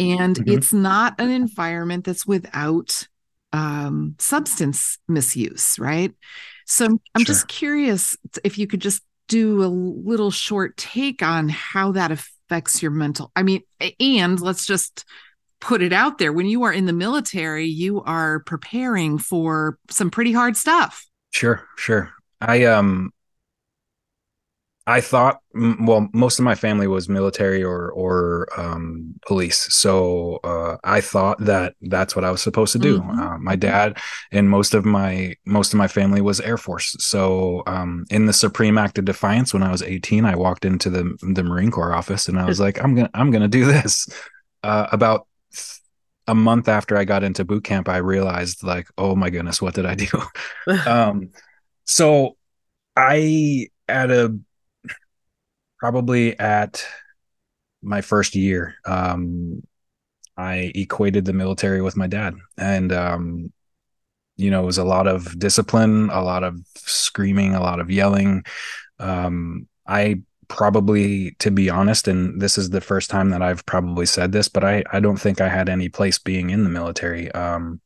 And 0.00 0.38
Mhm. 0.38 0.44
it's 0.48 0.72
not 0.72 1.20
an 1.20 1.30
environment 1.30 2.04
that's 2.04 2.26
without 2.26 3.08
um, 3.52 4.14
substance 4.18 4.98
misuse, 5.08 5.78
right? 5.78 6.12
So 6.66 6.84
I'm, 6.86 7.00
Sure. 7.18 7.24
just 7.24 7.48
curious 7.48 8.16
if 8.44 8.58
you 8.58 8.66
could 8.66 8.80
just 8.80 9.02
do 9.28 9.62
a 9.64 9.66
little 9.66 10.30
short 10.30 10.76
take 10.76 11.22
on 11.22 11.48
how 11.48 11.92
that 11.92 12.10
affects 12.10 12.82
your 12.82 12.90
mental. 12.90 13.30
I 13.36 13.42
mean, 13.42 13.62
and 14.00 14.40
let's 14.40 14.66
just 14.66 15.04
put 15.60 15.82
it 15.82 15.92
out 15.92 16.18
there. 16.18 16.32
When 16.32 16.46
you 16.46 16.62
are 16.64 16.72
in 16.72 16.86
the 16.86 16.92
military, 16.92 17.66
you 17.66 18.02
are 18.02 18.40
preparing 18.40 19.18
for 19.18 19.78
some 19.90 20.10
pretty 20.10 20.32
hard 20.32 20.56
stuff. 20.56 21.06
Sure, 21.30 21.66
sure. 21.76 22.10
I 22.40 22.64
um 22.64 23.12
I 24.88 25.02
thought 25.02 25.40
well 25.80 26.08
most 26.14 26.38
of 26.38 26.46
my 26.46 26.54
family 26.54 26.86
was 26.86 27.10
military 27.10 27.62
or 27.62 27.92
or 27.92 28.48
um 28.56 29.14
police. 29.26 29.68
So 29.74 30.40
uh 30.44 30.78
I 30.82 31.02
thought 31.02 31.38
that 31.40 31.74
that's 31.82 32.16
what 32.16 32.24
I 32.24 32.30
was 32.30 32.40
supposed 32.40 32.72
to 32.72 32.78
do. 32.78 33.00
Mhm. 33.00 33.18
Uh, 33.18 33.38
my 33.38 33.54
dad 33.54 33.98
and 34.32 34.48
most 34.48 34.72
of 34.72 34.86
my 34.86 35.34
most 35.44 35.74
of 35.74 35.78
my 35.78 35.88
family 35.88 36.22
was 36.22 36.40
Air 36.40 36.56
Force. 36.56 36.96
So 37.00 37.62
um 37.66 38.06
in 38.08 38.24
the 38.24 38.32
Supreme 38.32 38.78
Act 38.78 38.96
of 38.96 39.04
Defiance 39.04 39.52
when 39.52 39.62
I 39.62 39.70
was 39.70 39.82
18, 39.82 40.24
I 40.24 40.36
walked 40.36 40.64
into 40.64 40.88
the 40.88 41.14
the 41.34 41.44
Marine 41.44 41.70
Corps 41.70 41.92
office 41.92 42.26
and 42.26 42.38
I 42.38 42.46
was 42.46 42.58
like 42.58 42.82
I'm 42.82 42.94
going 42.94 43.08
to 43.08 43.18
I'm 43.18 43.30
to 43.30 43.48
do 43.48 43.66
this. 43.66 44.08
Uh 44.62 44.86
about 44.90 45.26
a 46.26 46.34
month 46.34 46.66
after 46.66 46.96
I 46.96 47.04
got 47.04 47.24
into 47.24 47.44
boot 47.44 47.64
camp, 47.64 47.90
I 47.90 47.98
realized 47.98 48.62
like, 48.62 48.88
oh 48.96 49.14
my 49.14 49.28
goodness, 49.28 49.60
what 49.60 49.74
did 49.74 49.84
I 49.84 49.94
do? 49.94 50.08
um 50.86 51.28
so 51.84 52.36
i 52.96 53.66
at 53.88 54.10
a 54.10 54.38
probably 55.78 56.38
at 56.38 56.84
my 57.82 58.00
first 58.00 58.34
year 58.34 58.74
um 58.84 59.62
i 60.36 60.72
equated 60.74 61.24
the 61.24 61.32
military 61.32 61.80
with 61.80 61.96
my 61.96 62.06
dad. 62.06 62.34
And 62.56 62.92
um 62.92 63.52
you 64.36 64.50
know 64.50 64.62
it 64.62 64.66
was 64.66 64.78
a 64.78 64.84
lot 64.84 65.06
of 65.06 65.38
discipline 65.38 66.10
a 66.10 66.22
lot 66.22 66.44
of 66.44 66.58
screaming 66.76 67.54
a 67.54 67.60
lot 67.60 67.80
of 67.80 67.90
yelling. 67.90 68.44
Um 68.98 69.68
i 69.86 70.22
probably 70.48 71.32
to 71.40 71.50
be 71.50 71.68
honest 71.68 72.08
and 72.08 72.40
this 72.40 72.56
is 72.56 72.70
the 72.70 72.80
first 72.80 73.10
time 73.10 73.28
that 73.30 73.42
i've 73.42 73.66
probably 73.66 74.06
said 74.06 74.32
this 74.32 74.48
but 74.48 74.64
i 74.64 74.82
i 74.90 74.98
don't 74.98 75.18
think 75.18 75.42
i 75.42 75.48
had 75.48 75.68
any 75.68 75.90
place 75.90 76.18
being 76.18 76.50
in 76.50 76.64
the 76.64 76.70
military. 76.70 77.30
Um 77.32 77.80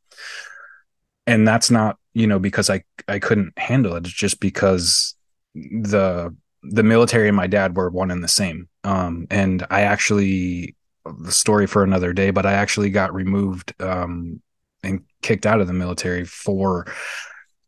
and 1.27 1.47
that's 1.47 1.69
not 1.71 1.97
you 2.13 2.27
know 2.27 2.39
because 2.39 2.69
i 2.69 2.83
i 3.07 3.19
couldn't 3.19 3.57
handle 3.57 3.95
it. 3.95 4.05
It's 4.05 4.13
just 4.13 4.39
because 4.39 5.15
the 5.55 6.35
the 6.63 6.83
military 6.83 7.27
and 7.27 7.37
my 7.37 7.47
dad 7.47 7.75
were 7.75 7.89
one 7.89 8.11
and 8.11 8.23
the 8.23 8.27
same. 8.27 8.67
Um 8.83 9.27
and 9.29 9.65
i 9.69 9.81
actually 9.81 10.75
the 11.19 11.31
story 11.31 11.67
for 11.67 11.83
another 11.83 12.13
day 12.13 12.31
but 12.31 12.45
i 12.45 12.53
actually 12.53 12.89
got 12.89 13.13
removed 13.13 13.73
um 13.81 14.41
and 14.83 15.01
kicked 15.21 15.45
out 15.45 15.59
of 15.61 15.67
the 15.67 15.73
military 15.73 16.25
for 16.25 16.87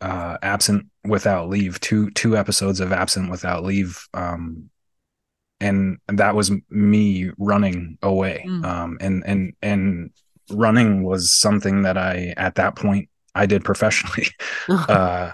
uh 0.01 0.37
absent 0.41 0.85
without 1.03 1.49
leave 1.49 1.79
two 1.79 2.09
two 2.11 2.37
episodes 2.37 2.79
of 2.79 2.91
absent 2.91 3.29
without 3.29 3.63
leave 3.63 4.07
um 4.13 4.69
and 5.61 5.97
that 6.07 6.35
was 6.35 6.51
me 6.69 7.31
running 7.37 7.97
away. 8.01 8.45
Mm. 8.47 8.65
um 8.65 8.97
and 9.01 9.23
and 9.25 9.53
and 9.61 10.11
running 10.51 11.03
was 11.03 11.33
something 11.33 11.81
that 11.83 11.97
i 11.97 12.33
at 12.37 12.55
that 12.55 12.75
point 12.75 13.09
i 13.33 13.45
did 13.45 13.63
professionally. 13.63 14.27
Uh 14.69 15.31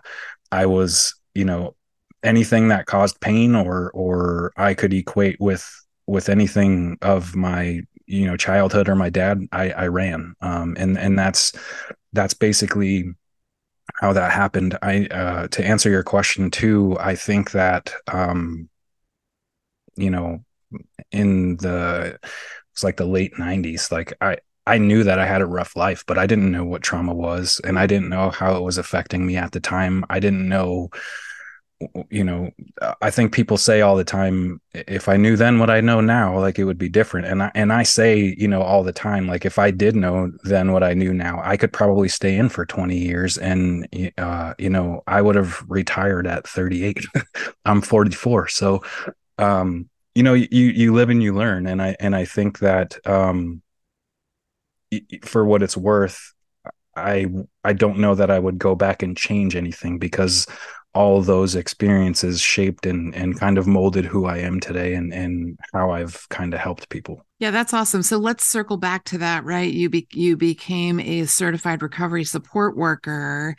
i 0.52 0.66
was 0.66 1.16
you 1.34 1.46
know 1.46 1.76
anything 2.24 2.68
that 2.68 2.86
caused 2.86 3.20
pain 3.20 3.56
or 3.56 3.92
or 3.92 4.52
i 4.58 4.74
could 4.74 4.94
equate 4.94 5.40
with 5.40 5.68
with 6.08 6.30
anything 6.30 6.98
of 7.02 7.36
my 7.36 7.82
you 8.06 8.26
know 8.26 8.38
childhood 8.38 8.90
or 8.90 8.96
my 8.96 9.10
dad 9.10 9.42
i 9.52 9.72
i 9.72 9.88
ran 9.88 10.36
um 10.42 10.76
and 10.80 10.98
and 10.98 11.18
that's 11.18 11.54
that's 12.14 12.34
basically 12.34 13.06
how 14.00 14.14
that 14.14 14.32
happened 14.32 14.78
i 14.82 15.06
uh 15.08 15.48
to 15.48 15.66
answer 15.66 15.90
your 15.90 16.04
question 16.04 16.52
too 16.52 16.96
i 17.00 17.16
think 17.16 17.52
that 17.52 17.94
um 18.12 18.70
you 19.96 20.10
know 20.10 20.44
in 21.12 21.58
the 21.58 22.18
it's 22.72 22.84
like 22.84 22.98
the 22.98 23.06
late 23.06 23.34
90s 23.38 23.92
like 23.92 24.14
i 24.22 24.38
I 24.68 24.78
knew 24.78 25.04
that 25.04 25.18
I 25.18 25.26
had 25.26 25.42
a 25.42 25.48
rough 25.48 25.76
life, 25.76 26.04
but 26.06 26.20
I 26.20 26.28
didn't 26.28 26.52
know 26.52 26.64
what 26.64 26.84
trauma 26.84 27.16
was 27.16 27.60
and 27.64 27.80
I 27.80 27.88
didn't 27.88 28.10
know 28.10 28.30
how 28.30 28.56
it 28.56 28.62
was 28.62 28.78
affecting 28.78 29.26
me 29.26 29.36
at 29.36 29.54
the 29.54 29.60
time. 29.60 30.06
I 30.10 30.20
didn't 30.20 30.48
know 30.48 30.92
you 32.10 32.24
know 32.24 32.52
i 33.02 33.10
think 33.10 33.34
people 33.34 33.58
say 33.58 33.82
all 33.82 33.96
the 33.96 34.04
time 34.04 34.62
if 34.74 35.08
i 35.10 35.18
knew 35.18 35.36
then 35.36 35.60
what 35.60 35.70
i 35.70 35.82
know 35.82 36.02
now 36.02 36.38
like 36.40 36.60
it 36.60 36.64
would 36.64 36.78
be 36.78 36.90
different. 36.90 37.28
And 37.28 37.44
i 37.44 37.52
and 37.56 37.74
i 37.74 37.84
say 37.84 38.36
you 38.38 38.48
know 38.48 38.62
all 38.62 38.84
the 38.84 38.92
time 38.92 39.28
like 39.28 39.46
if 39.46 39.60
i 39.60 39.72
did 39.72 39.96
know 39.96 40.32
then 40.44 40.72
what 40.72 40.84
i 40.84 40.94
knew 40.94 41.14
now 41.14 41.42
i 41.44 41.58
could 41.58 41.74
probably 41.74 42.08
stay 42.08 42.38
in 42.38 42.50
for 42.50 42.66
20 42.66 42.98
years 42.98 43.38
and 43.38 43.88
uh, 44.18 44.54
you 44.58 44.70
know 44.70 45.04
i 45.08 45.22
would 45.22 45.36
have 45.36 45.64
retired 45.68 46.28
at 46.28 46.48
38 46.48 47.06
i'm 47.66 47.82
44 47.82 48.48
so 48.48 48.84
um 49.38 49.90
you 50.16 50.24
know 50.24 50.34
you 50.34 50.48
you 50.52 50.94
live 50.94 51.10
and 51.10 51.24
you 51.24 51.34
learn. 51.34 51.68
And 51.68 51.82
i 51.82 51.96
and 52.00 52.16
i 52.16 52.26
think 52.26 52.60
that 52.60 52.98
um 53.08 53.62
for 55.24 55.46
what 55.46 55.64
it's 55.64 55.78
worth 55.78 56.34
i 56.96 57.26
i 57.64 57.74
don't 57.74 58.00
know 58.00 58.16
that 58.16 58.30
i 58.30 58.38
would 58.38 58.58
go 58.58 58.76
back 58.76 59.04
and 59.04 59.16
change 59.16 59.56
anything 59.56 60.00
because 60.00 60.48
all 60.94 61.22
those 61.22 61.56
experiences 61.56 62.42
shaped 62.42 62.86
and 62.86 63.16
and 63.16 63.40
kind 63.40 63.58
of 63.58 63.68
molded 63.68 64.06
who 64.06 64.26
I 64.26 64.38
am 64.40 64.60
today 64.60 64.94
and 64.94 65.14
and 65.14 65.58
how 65.74 65.92
I've 65.92 66.28
kind 66.30 66.54
of 66.54 66.60
helped 66.60 66.90
people. 66.90 67.26
Yeah, 67.40 67.52
that's 67.52 67.74
awesome. 67.74 68.04
So 68.04 68.18
let's 68.18 68.46
circle 68.46 68.78
back 68.78 69.04
to 69.06 69.18
that, 69.20 69.44
right? 69.44 69.72
You 69.72 69.90
be, 69.90 70.08
you 70.12 70.38
became 70.38 71.00
a 71.00 71.26
certified 71.26 71.82
recovery 71.82 72.24
support 72.24 72.78
worker 72.78 73.56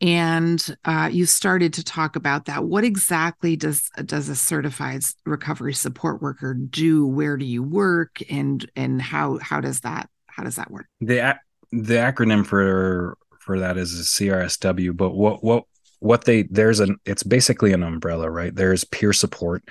and 0.00 0.76
uh, 0.86 1.10
you 1.12 1.26
started 1.26 1.74
to 1.74 1.84
talk 1.84 2.16
about 2.16 2.46
that. 2.46 2.64
What 2.64 2.84
exactly 2.84 3.56
does 3.56 3.90
does 4.04 4.28
a 4.28 4.36
certified 4.36 5.02
recovery 5.26 5.74
support 5.74 6.22
worker 6.22 6.54
do? 6.54 7.06
Where 7.06 7.36
do 7.36 7.44
you 7.44 7.62
work 7.62 8.16
and 8.30 8.68
and 8.74 9.00
how 9.00 9.38
how 9.38 9.60
does 9.60 9.80
that 9.80 10.08
how 10.26 10.42
does 10.42 10.56
that 10.56 10.70
work? 10.70 10.86
The 11.00 11.36
the 11.70 11.94
acronym 11.94 12.46
for 12.46 13.18
for 13.40 13.58
that 13.58 13.76
is 13.76 13.98
a 13.98 14.04
CRSW, 14.04 14.96
but 14.96 15.10
what 15.10 15.44
what 15.44 15.64
what 16.00 16.24
they 16.24 16.42
there's 16.44 16.80
an 16.80 16.98
it's 17.04 17.22
basically 17.22 17.72
an 17.72 17.82
umbrella 17.82 18.30
right? 18.30 18.54
There's 18.54 18.84
peer 18.84 19.12
support 19.12 19.62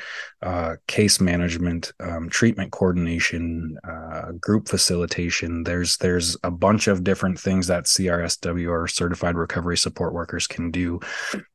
uh, 0.41 0.75
case 0.87 1.19
management 1.19 1.91
um, 1.99 2.29
treatment 2.29 2.71
coordination 2.71 3.77
uh, 3.83 4.31
group 4.39 4.67
facilitation. 4.67 5.63
There's 5.63 5.97
there's 5.97 6.37
a 6.43 6.51
bunch 6.51 6.87
of 6.87 7.03
different 7.03 7.39
things 7.39 7.67
that 7.67 7.85
crsw 7.85 8.69
or 8.69 8.87
certified 8.87 9.35
recovery 9.35 9.77
support 9.77 10.13
workers 10.13 10.47
can 10.47 10.71
do. 10.71 10.99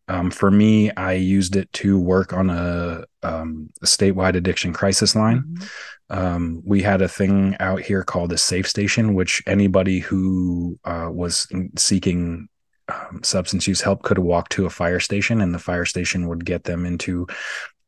Um, 0.07 0.31
for 0.31 0.51
me 0.51 0.91
i 0.97 1.13
used 1.13 1.57
it 1.57 1.73
to 1.75 1.99
work 1.99 2.35
on 2.35 2.51
a, 2.51 3.05
um, 3.23 3.71
a 3.81 3.87
statewide 3.87 4.35
addiction 4.35 4.73
crisis 4.75 5.17
line. 5.17 5.43
Mm-hmm. 5.43 5.65
Um, 6.11 6.63
we 6.67 6.83
had 6.83 7.01
a 7.01 7.09
thing 7.09 7.57
out 7.61 7.81
here 7.81 8.05
called 8.05 8.33
a 8.33 8.39
safe 8.39 8.69
station 8.69 9.15
which 9.15 9.43
anybody 9.47 10.01
who 10.01 10.79
uh, 10.85 11.09
was 11.11 11.49
seeking 11.77 12.49
um, 12.89 13.23
substance 13.23 13.67
use 13.67 13.81
help 13.81 14.03
could 14.03 14.19
walk 14.19 14.49
to 14.51 14.67
a 14.67 14.71
fire 14.71 15.01
station 15.01 15.41
and 15.41 15.55
the 15.55 15.59
fire 15.59 15.85
station 15.85 16.29
would 16.29 16.45
get 16.45 16.65
them 16.65 16.85
into 16.85 17.27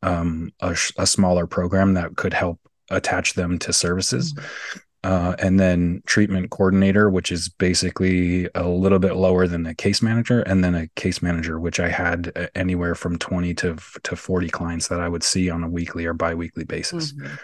um, 0.02 0.52
a, 0.60 0.76
a, 0.98 1.06
smaller 1.06 1.46
program 1.46 1.94
that 1.94 2.16
could 2.16 2.32
help 2.32 2.60
attach 2.90 3.34
them 3.34 3.58
to 3.58 3.72
services. 3.72 4.32
Mm-hmm. 4.32 4.78
Uh, 5.04 5.36
and 5.38 5.60
then 5.60 6.02
treatment 6.06 6.50
coordinator, 6.50 7.08
which 7.08 7.30
is 7.30 7.48
basically 7.48 8.48
a 8.56 8.66
little 8.66 8.98
bit 8.98 9.14
lower 9.14 9.46
than 9.46 9.64
a 9.66 9.74
case 9.74 10.02
manager, 10.02 10.40
and 10.40 10.64
then 10.64 10.74
a 10.74 10.88
case 10.96 11.22
manager, 11.22 11.60
which 11.60 11.78
I 11.78 11.88
had 11.88 12.32
uh, 12.34 12.48
anywhere 12.56 12.96
from 12.96 13.16
20 13.16 13.54
to, 13.54 13.76
to 14.02 14.16
40 14.16 14.48
clients 14.48 14.88
that 14.88 15.00
I 15.00 15.08
would 15.08 15.22
see 15.22 15.48
on 15.48 15.62
a 15.62 15.68
weekly 15.68 16.06
or 16.06 16.12
biweekly 16.12 16.64
basis. 16.64 17.12
Mm-hmm. 17.12 17.34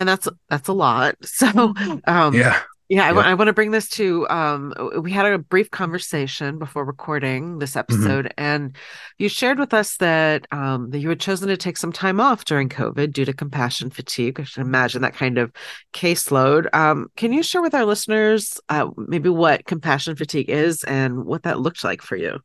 And 0.00 0.08
that's, 0.10 0.28
that's 0.50 0.68
a 0.68 0.74
lot. 0.74 1.16
So, 1.24 1.74
um, 2.06 2.34
yeah, 2.34 2.60
yeah, 2.88 3.04
I, 3.04 3.08
w- 3.08 3.26
I 3.26 3.34
want 3.34 3.48
to 3.48 3.52
bring 3.52 3.72
this 3.72 3.88
to. 3.90 4.28
Um, 4.28 4.72
we 5.00 5.10
had 5.10 5.26
a 5.26 5.38
brief 5.38 5.70
conversation 5.70 6.58
before 6.58 6.84
recording 6.84 7.58
this 7.58 7.70
mm-hmm. 7.70 7.80
episode, 7.80 8.26
mm-hmm. 8.26 8.44
and 8.44 8.76
you 9.18 9.28
shared 9.28 9.58
with 9.58 9.74
us 9.74 9.96
that 9.96 10.46
um, 10.52 10.90
that 10.90 10.98
you 10.98 11.08
had 11.08 11.18
chosen 11.18 11.48
to 11.48 11.56
take 11.56 11.76
some 11.76 11.90
time 11.90 12.20
off 12.20 12.44
during 12.44 12.68
COVID 12.68 13.12
due 13.12 13.24
to 13.24 13.32
compassion 13.32 13.90
fatigue. 13.90 14.38
I 14.38 14.44
should 14.44 14.60
imagine 14.60 15.02
that 15.02 15.14
kind 15.14 15.36
of 15.36 15.52
caseload. 15.92 16.72
Um, 16.74 17.08
can 17.16 17.32
you 17.32 17.42
share 17.42 17.62
with 17.62 17.74
our 17.74 17.84
listeners 17.84 18.60
uh, 18.68 18.88
maybe 18.96 19.30
what 19.30 19.64
compassion 19.64 20.14
fatigue 20.14 20.48
is 20.48 20.84
and 20.84 21.24
what 21.24 21.42
that 21.42 21.58
looked 21.58 21.82
like 21.82 22.02
for 22.02 22.14
you? 22.16 22.38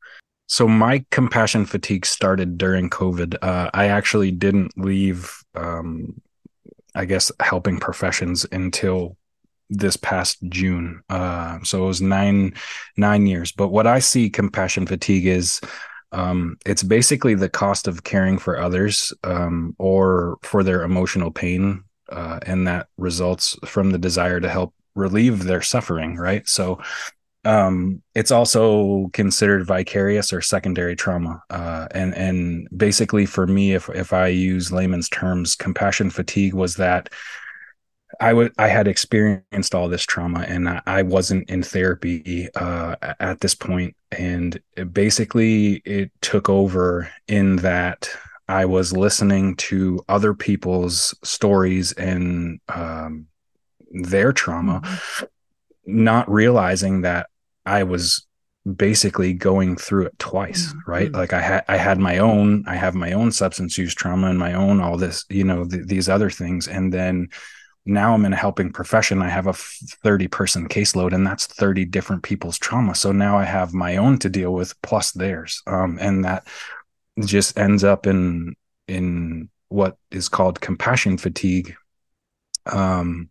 So 0.48 0.68
my 0.68 1.06
compassion 1.12 1.66
fatigue 1.66 2.06
started 2.06 2.58
during 2.58 2.90
COVID. 2.90 3.38
Uh, 3.44 3.70
I 3.76 3.88
actually 3.88 4.32
didn't 4.32 4.76
leave. 4.76 5.44
Um, 5.56 6.20
I 6.94 7.06
guess 7.06 7.32
helping 7.40 7.80
professions 7.80 8.46
until 8.52 9.16
this 9.72 9.98
past 9.98 10.38
June. 10.50 11.02
Uh, 11.10 11.60
so 11.64 11.84
it 11.84 11.88
was 11.88 12.02
nine 12.02 12.54
nine 12.98 13.26
years. 13.26 13.52
But 13.52 13.70
what 13.70 13.88
I 13.88 14.00
see 14.00 14.30
compassion 14.30 14.86
fatigue 14.86 15.26
is 15.26 15.62
um, 16.12 16.58
it's 16.66 16.84
basically 16.84 17.36
the 17.36 17.50
cost 17.50 17.88
of 17.88 18.04
caring 18.04 18.38
for 18.38 18.60
others 18.60 19.14
um, 19.24 19.76
or 19.80 20.38
for 20.44 20.64
their 20.64 20.84
emotional 20.84 21.32
pain, 21.32 21.84
uh, 22.10 22.40
and 22.46 22.68
that 22.68 22.88
results 22.98 23.58
from 23.66 23.92
the 23.92 23.98
desire 23.98 24.40
to 24.40 24.50
help 24.50 24.74
relieve 24.94 25.46
their 25.46 25.62
suffering. 25.62 26.18
Right. 26.18 26.48
So 26.48 26.82
um, 27.44 28.04
it's 28.14 28.30
also 28.32 29.10
considered 29.14 29.66
vicarious 29.66 30.32
or 30.32 30.42
secondary 30.42 30.96
trauma. 30.96 31.42
Uh, 31.50 31.88
and 31.92 32.14
and 32.14 32.68
basically 32.76 33.26
for 33.26 33.48
me, 33.48 33.74
if 33.74 33.90
if 33.90 34.12
I 34.12 34.28
use 34.28 34.72
layman's 34.72 35.10
terms, 35.10 35.56
compassion 35.56 36.10
fatigue 36.10 36.54
was 36.54 36.76
that 36.76 37.10
I 38.20 38.34
would 38.34 38.54
I 38.58 38.68
had 38.68 38.88
experienced 38.88 39.74
all 39.74 39.88
this 39.88 40.04
trauma 40.04 40.42
and 40.42 40.68
I, 40.68 40.82
I 40.86 41.02
wasn't 41.04 41.50
in 41.50 41.64
therapy 41.64 42.50
uh, 42.56 42.96
at 43.20 43.40
this 43.40 43.56
point, 43.56 43.96
and 44.12 44.60
it 44.76 44.94
basically 44.94 45.76
it 45.86 46.12
took 46.22 46.50
over 46.50 47.10
in 47.28 47.58
that 47.58 48.10
I 48.48 48.66
was 48.66 48.92
listening 48.92 49.56
to 49.58 50.04
other 50.10 50.34
people's 50.34 51.16
stories 51.24 51.94
and 51.94 52.60
um, 52.68 53.28
their 53.92 54.34
trauma, 54.34 54.82
mm-hmm. 54.84 55.26
not 56.04 56.30
realizing 56.30 57.02
that 57.02 57.28
I 57.66 57.84
was 57.84 58.26
basically 58.76 59.34
going 59.34 59.76
through 59.76 60.06
it 60.06 60.20
twice 60.20 60.68
mm-hmm. 60.68 60.92
right 60.92 61.12
like 61.14 61.34
i 61.34 61.42
had 61.42 61.66
i 61.68 61.76
had 61.76 61.98
my 61.98 62.20
own 62.20 62.64
i 62.68 62.76
have 62.76 62.94
my 62.94 63.12
own 63.12 63.32
substance 63.32 63.76
use 63.76 63.96
trauma 63.96 64.28
and 64.28 64.38
my 64.38 64.54
own 64.54 64.80
all 64.80 64.98
this 64.98 65.26
you 65.30 65.44
know 65.44 65.66
th- 65.66 65.88
these 65.88 66.08
other 66.08 66.30
things 66.30 66.68
and 66.68 66.94
then 66.94 67.28
now 67.86 68.14
I'm 68.14 68.26
in 68.26 68.34
a 68.34 68.38
helping 68.38 68.72
profession. 68.72 69.22
I 69.22 69.30
have 69.30 69.48
a 69.48 69.54
30 69.54 70.28
person 70.28 70.68
caseload, 70.68 71.14
and 71.14 71.26
that's 71.26 71.48
30 71.48 71.86
different 71.86 72.24
people's 72.24 72.60
trauma. 72.60 72.94
So 72.96 73.12
now 73.12 73.38
I 73.38 73.44
have 73.44 73.74
my 73.74 73.98
own 73.98 74.20
to 74.20 74.30
deal 74.30 74.54
with 74.54 74.80
plus 74.82 75.12
theirs. 75.12 75.62
Um, 75.66 75.98
and 76.00 76.24
that 76.26 76.48
just 77.26 77.58
ends 77.58 77.84
up 77.84 78.08
in 78.08 78.56
in 78.88 79.50
what 79.70 79.98
is 80.12 80.30
called 80.30 80.62
compassion 80.62 81.18
fatigue. 81.18 81.76
Um, 82.66 83.30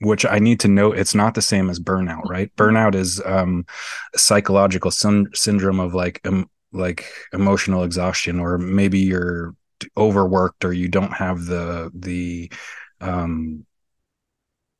which 0.00 0.24
I 0.24 0.38
need 0.38 0.60
to 0.60 0.68
note, 0.68 0.96
it's 0.96 1.14
not 1.14 1.34
the 1.34 1.42
same 1.42 1.68
as 1.68 1.78
burnout, 1.78 2.24
right? 2.24 2.50
Burnout 2.56 2.94
is 2.94 3.20
um, 3.26 3.66
a 4.14 4.18
psychological 4.18 4.90
syn- 4.90 5.28
syndrome 5.34 5.78
of 5.78 5.94
like 5.94 6.26
like 6.72 7.04
emotional 7.32 7.84
exhaustion, 7.84 8.40
or 8.40 8.56
maybe 8.58 8.98
you're 8.98 9.54
overworked 9.96 10.64
or 10.64 10.72
you 10.72 10.88
don't 10.88 11.12
have 11.12 11.46
the 11.46 11.90
the 11.94 12.50
um, 13.00 13.64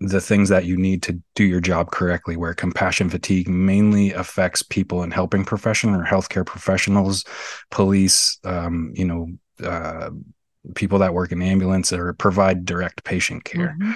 the 0.00 0.20
things 0.20 0.48
that 0.48 0.64
you 0.64 0.76
need 0.76 1.02
to 1.02 1.20
do 1.34 1.44
your 1.44 1.60
job 1.60 1.90
correctly 1.90 2.36
where 2.36 2.54
compassion 2.54 3.10
fatigue 3.10 3.48
mainly 3.48 4.12
affects 4.12 4.62
people 4.62 5.02
in 5.02 5.10
helping 5.10 5.44
profession 5.44 5.94
or 5.94 6.04
healthcare 6.04 6.46
professionals 6.46 7.24
police 7.70 8.38
um, 8.44 8.92
you 8.94 9.04
know 9.04 9.28
uh, 9.62 10.10
people 10.74 10.98
that 10.98 11.14
work 11.14 11.32
in 11.32 11.42
ambulance 11.42 11.92
or 11.92 12.12
provide 12.14 12.64
direct 12.64 13.04
patient 13.04 13.44
care. 13.44 13.76
Mm-hmm. 13.78 13.92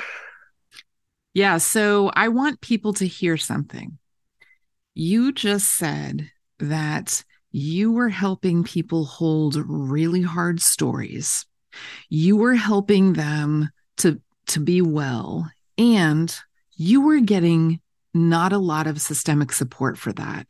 yeah 1.32 1.58
so 1.58 2.10
i 2.14 2.28
want 2.28 2.60
people 2.60 2.92
to 2.94 3.06
hear 3.06 3.36
something. 3.36 3.98
You 4.94 5.32
just 5.32 5.68
said 5.70 6.30
that 6.60 7.24
you 7.50 7.92
were 7.92 8.08
helping 8.08 8.62
people 8.62 9.04
hold 9.04 9.56
really 9.56 10.22
hard 10.22 10.60
stories. 10.60 11.46
You 12.08 12.36
were 12.36 12.54
helping 12.54 13.14
them 13.14 13.70
to 13.98 14.20
to 14.46 14.60
be 14.60 14.82
well 14.82 15.50
and 15.78 16.36
you 16.76 17.00
were 17.00 17.20
getting 17.20 17.80
not 18.16 18.52
a 18.52 18.58
lot 18.58 18.86
of 18.86 19.00
systemic 19.00 19.52
support 19.52 19.98
for 19.98 20.12
that. 20.12 20.46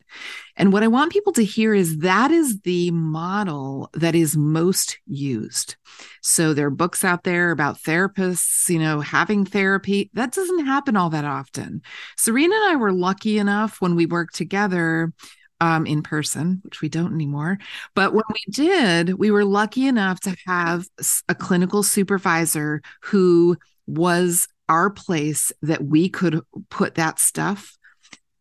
And 0.54 0.70
what 0.70 0.82
I 0.82 0.88
want 0.88 1.12
people 1.12 1.32
to 1.32 1.44
hear 1.44 1.72
is 1.72 1.98
that 2.00 2.30
is 2.30 2.60
the 2.60 2.90
model 2.90 3.88
that 3.94 4.14
is 4.14 4.36
most 4.36 4.98
used. 5.06 5.76
So 6.20 6.52
there 6.52 6.66
are 6.66 6.70
books 6.70 7.04
out 7.04 7.24
there 7.24 7.50
about 7.50 7.78
therapists, 7.78 8.68
you 8.68 8.78
know, 8.78 9.00
having 9.00 9.46
therapy. 9.46 10.10
That 10.12 10.32
doesn't 10.32 10.66
happen 10.66 10.94
all 10.94 11.08
that 11.10 11.24
often. 11.24 11.80
Serena 12.18 12.54
and 12.54 12.72
I 12.72 12.76
were 12.76 12.92
lucky 12.92 13.38
enough 13.38 13.80
when 13.80 13.96
we 13.96 14.04
worked 14.04 14.34
together 14.34 15.12
um, 15.60 15.86
in 15.86 16.02
person, 16.02 16.60
which 16.64 16.80
we 16.80 16.88
don't 16.88 17.14
anymore. 17.14 17.58
But 17.94 18.12
when 18.12 18.24
we 18.28 18.52
did, 18.52 19.14
we 19.14 19.30
were 19.30 19.44
lucky 19.44 19.86
enough 19.86 20.20
to 20.20 20.36
have 20.46 20.86
a 21.28 21.34
clinical 21.34 21.82
supervisor 21.82 22.82
who 23.02 23.56
was 23.86 24.48
our 24.68 24.90
place 24.90 25.52
that 25.62 25.84
we 25.84 26.08
could 26.08 26.40
put 26.70 26.94
that 26.96 27.18
stuff. 27.18 27.76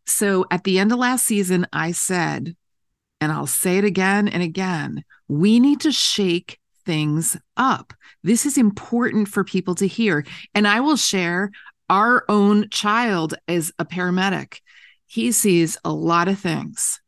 So 0.05 0.45
at 0.51 0.63
the 0.63 0.79
end 0.79 0.91
of 0.91 0.99
last 0.99 1.25
season, 1.25 1.67
I 1.71 1.91
said, 1.91 2.55
and 3.21 3.31
I'll 3.31 3.47
say 3.47 3.77
it 3.77 3.85
again 3.85 4.27
and 4.27 4.43
again, 4.43 5.03
we 5.27 5.59
need 5.59 5.81
to 5.81 5.91
shake 5.91 6.59
things 6.85 7.37
up. 7.55 7.93
This 8.23 8.45
is 8.45 8.57
important 8.57 9.27
for 9.27 9.43
people 9.43 9.75
to 9.75 9.87
hear. 9.87 10.25
And 10.53 10.67
I 10.67 10.81
will 10.81 10.97
share 10.97 11.51
our 11.89 12.25
own 12.27 12.69
child 12.69 13.35
is 13.47 13.73
a 13.79 13.85
paramedic. 13.85 14.59
He 15.05 15.31
sees 15.31 15.77
a 15.85 15.91
lot 15.91 16.27
of 16.27 16.39
things. 16.39 16.99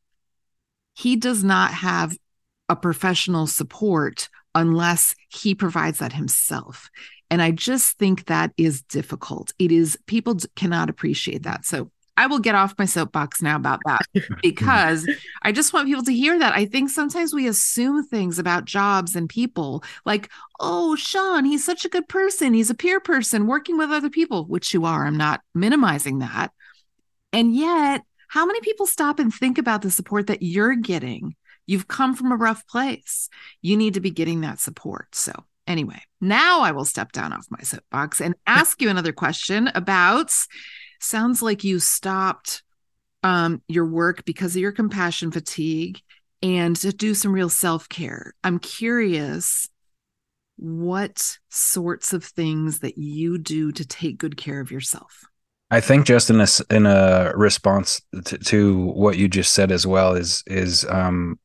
He 0.95 1.15
does 1.15 1.43
not 1.43 1.71
have 1.73 2.17
a 2.67 2.75
professional 2.75 3.45
support 3.47 4.29
unless 4.55 5.15
he 5.29 5.53
provides 5.53 5.99
that 5.99 6.13
himself. 6.13 6.89
And 7.29 7.41
I 7.41 7.51
just 7.51 7.97
think 7.97 8.25
that 8.25 8.51
is 8.57 8.81
difficult. 8.81 9.53
It 9.59 9.71
is, 9.71 9.97
people 10.05 10.37
cannot 10.55 10.89
appreciate 10.89 11.43
that. 11.43 11.65
So 11.65 11.91
I 12.17 12.27
will 12.27 12.39
get 12.39 12.55
off 12.55 12.77
my 12.77 12.85
soapbox 12.85 13.41
now 13.41 13.57
about 13.57 13.81
that 13.85 14.01
mm-hmm. 14.15 14.35
because 14.41 15.05
I 15.41 15.51
just 15.51 15.73
want 15.73 15.87
people 15.87 16.03
to 16.03 16.13
hear 16.13 16.39
that. 16.39 16.53
I 16.53 16.65
think 16.65 16.89
sometimes 16.89 17.33
we 17.33 17.47
assume 17.47 18.05
things 18.05 18.39
about 18.39 18.65
jobs 18.65 19.15
and 19.15 19.27
people 19.27 19.83
like, 20.05 20.29
oh, 20.59 20.95
Shaun, 20.95 21.45
he's 21.45 21.65
such 21.65 21.83
a 21.83 21.89
good 21.89 22.07
person. 22.07 22.53
He's 22.53 22.69
a 22.69 22.75
peer 22.75 22.99
person 22.99 23.47
working 23.47 23.77
with 23.77 23.91
other 23.91 24.09
people, 24.09 24.45
which 24.45 24.73
you 24.73 24.85
are. 24.85 25.05
I'm 25.05 25.17
not 25.17 25.41
minimizing 25.53 26.19
that. 26.19 26.51
And 27.33 27.53
yet, 27.53 28.03
how 28.35 28.45
many 28.45 28.59
people 28.59 28.85
stop 28.85 29.17
and 29.17 29.33
think 29.33 29.57
about 29.57 29.81
the 29.81 29.89
support 29.89 30.27
that 30.27 30.43
you're 30.43 30.75
getting? 30.75 31.35
You've 31.65 31.87
come 31.87 32.15
from 32.15 32.33
a 32.33 32.35
rough 32.35 32.67
place. 32.67 33.29
You 33.61 33.77
need 33.77 33.93
to 33.93 34.01
be 34.01 34.11
getting 34.11 34.41
that 34.41 34.59
support. 34.59 35.15
So, 35.15 35.31
Anyway, 35.67 35.99
now 36.21 36.61
I 36.61 36.71
will 36.73 36.85
step 36.85 37.11
down 37.11 37.33
off 37.33 37.47
my 37.49 37.61
soapbox 37.61 38.21
and 38.21 38.35
ask 38.47 38.81
you 38.81 38.89
another 38.89 39.13
question 39.13 39.69
about 39.73 40.31
sounds 40.99 41.41
like 41.41 41.63
you 41.63 41.79
stopped 41.79 42.61
um, 43.23 43.61
your 43.67 43.87
work 43.87 44.25
because 44.25 44.55
of 44.55 44.61
your 44.61 44.71
compassion 44.71 45.31
fatigue 45.31 46.01
and 46.43 46.75
to 46.75 46.91
do 46.91 47.15
some 47.15 47.31
real 47.31 47.49
self 47.49 47.89
care. 47.89 48.33
I'm 48.43 48.59
curious 48.59 49.67
what 50.57 51.39
sorts 51.49 52.13
of 52.13 52.23
things 52.23 52.79
that 52.79 52.97
you 52.97 53.37
do 53.37 53.71
to 53.71 53.87
take 53.87 54.19
good 54.19 54.37
care 54.37 54.59
of 54.59 54.71
yourself. 54.71 55.23
I 55.71 55.81
think 55.81 56.05
just 56.05 56.29
in 56.29 56.39
a 56.39 56.47
in 56.69 56.85
a 56.85 57.33
response 57.35 58.01
to, 58.25 58.37
to 58.37 58.85
what 58.91 59.17
you 59.17 59.27
just 59.27 59.53
said 59.53 59.71
as 59.71 59.87
well 59.87 60.13
is 60.13 60.43
is 60.45 60.85
um, 60.89 61.39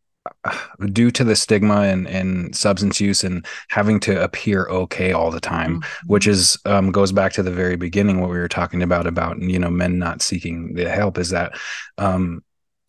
due 0.92 1.10
to 1.10 1.24
the 1.24 1.36
stigma 1.36 1.82
and, 1.82 2.06
and 2.06 2.54
substance 2.54 3.00
use 3.00 3.24
and 3.24 3.46
having 3.68 3.98
to 4.00 4.22
appear 4.22 4.66
okay 4.68 5.12
all 5.12 5.30
the 5.30 5.40
time 5.40 5.80
mm-hmm. 5.80 6.08
which 6.08 6.26
is 6.26 6.58
um, 6.66 6.92
goes 6.92 7.12
back 7.12 7.32
to 7.32 7.42
the 7.42 7.50
very 7.50 7.76
beginning 7.76 8.20
what 8.20 8.30
we 8.30 8.38
were 8.38 8.48
talking 8.48 8.82
about 8.82 9.06
about 9.06 9.40
you 9.40 9.58
know 9.58 9.70
men 9.70 9.98
not 9.98 10.20
seeking 10.20 10.74
the 10.74 10.88
help 10.88 11.16
is 11.16 11.30
that 11.30 11.58
um, 11.96 12.42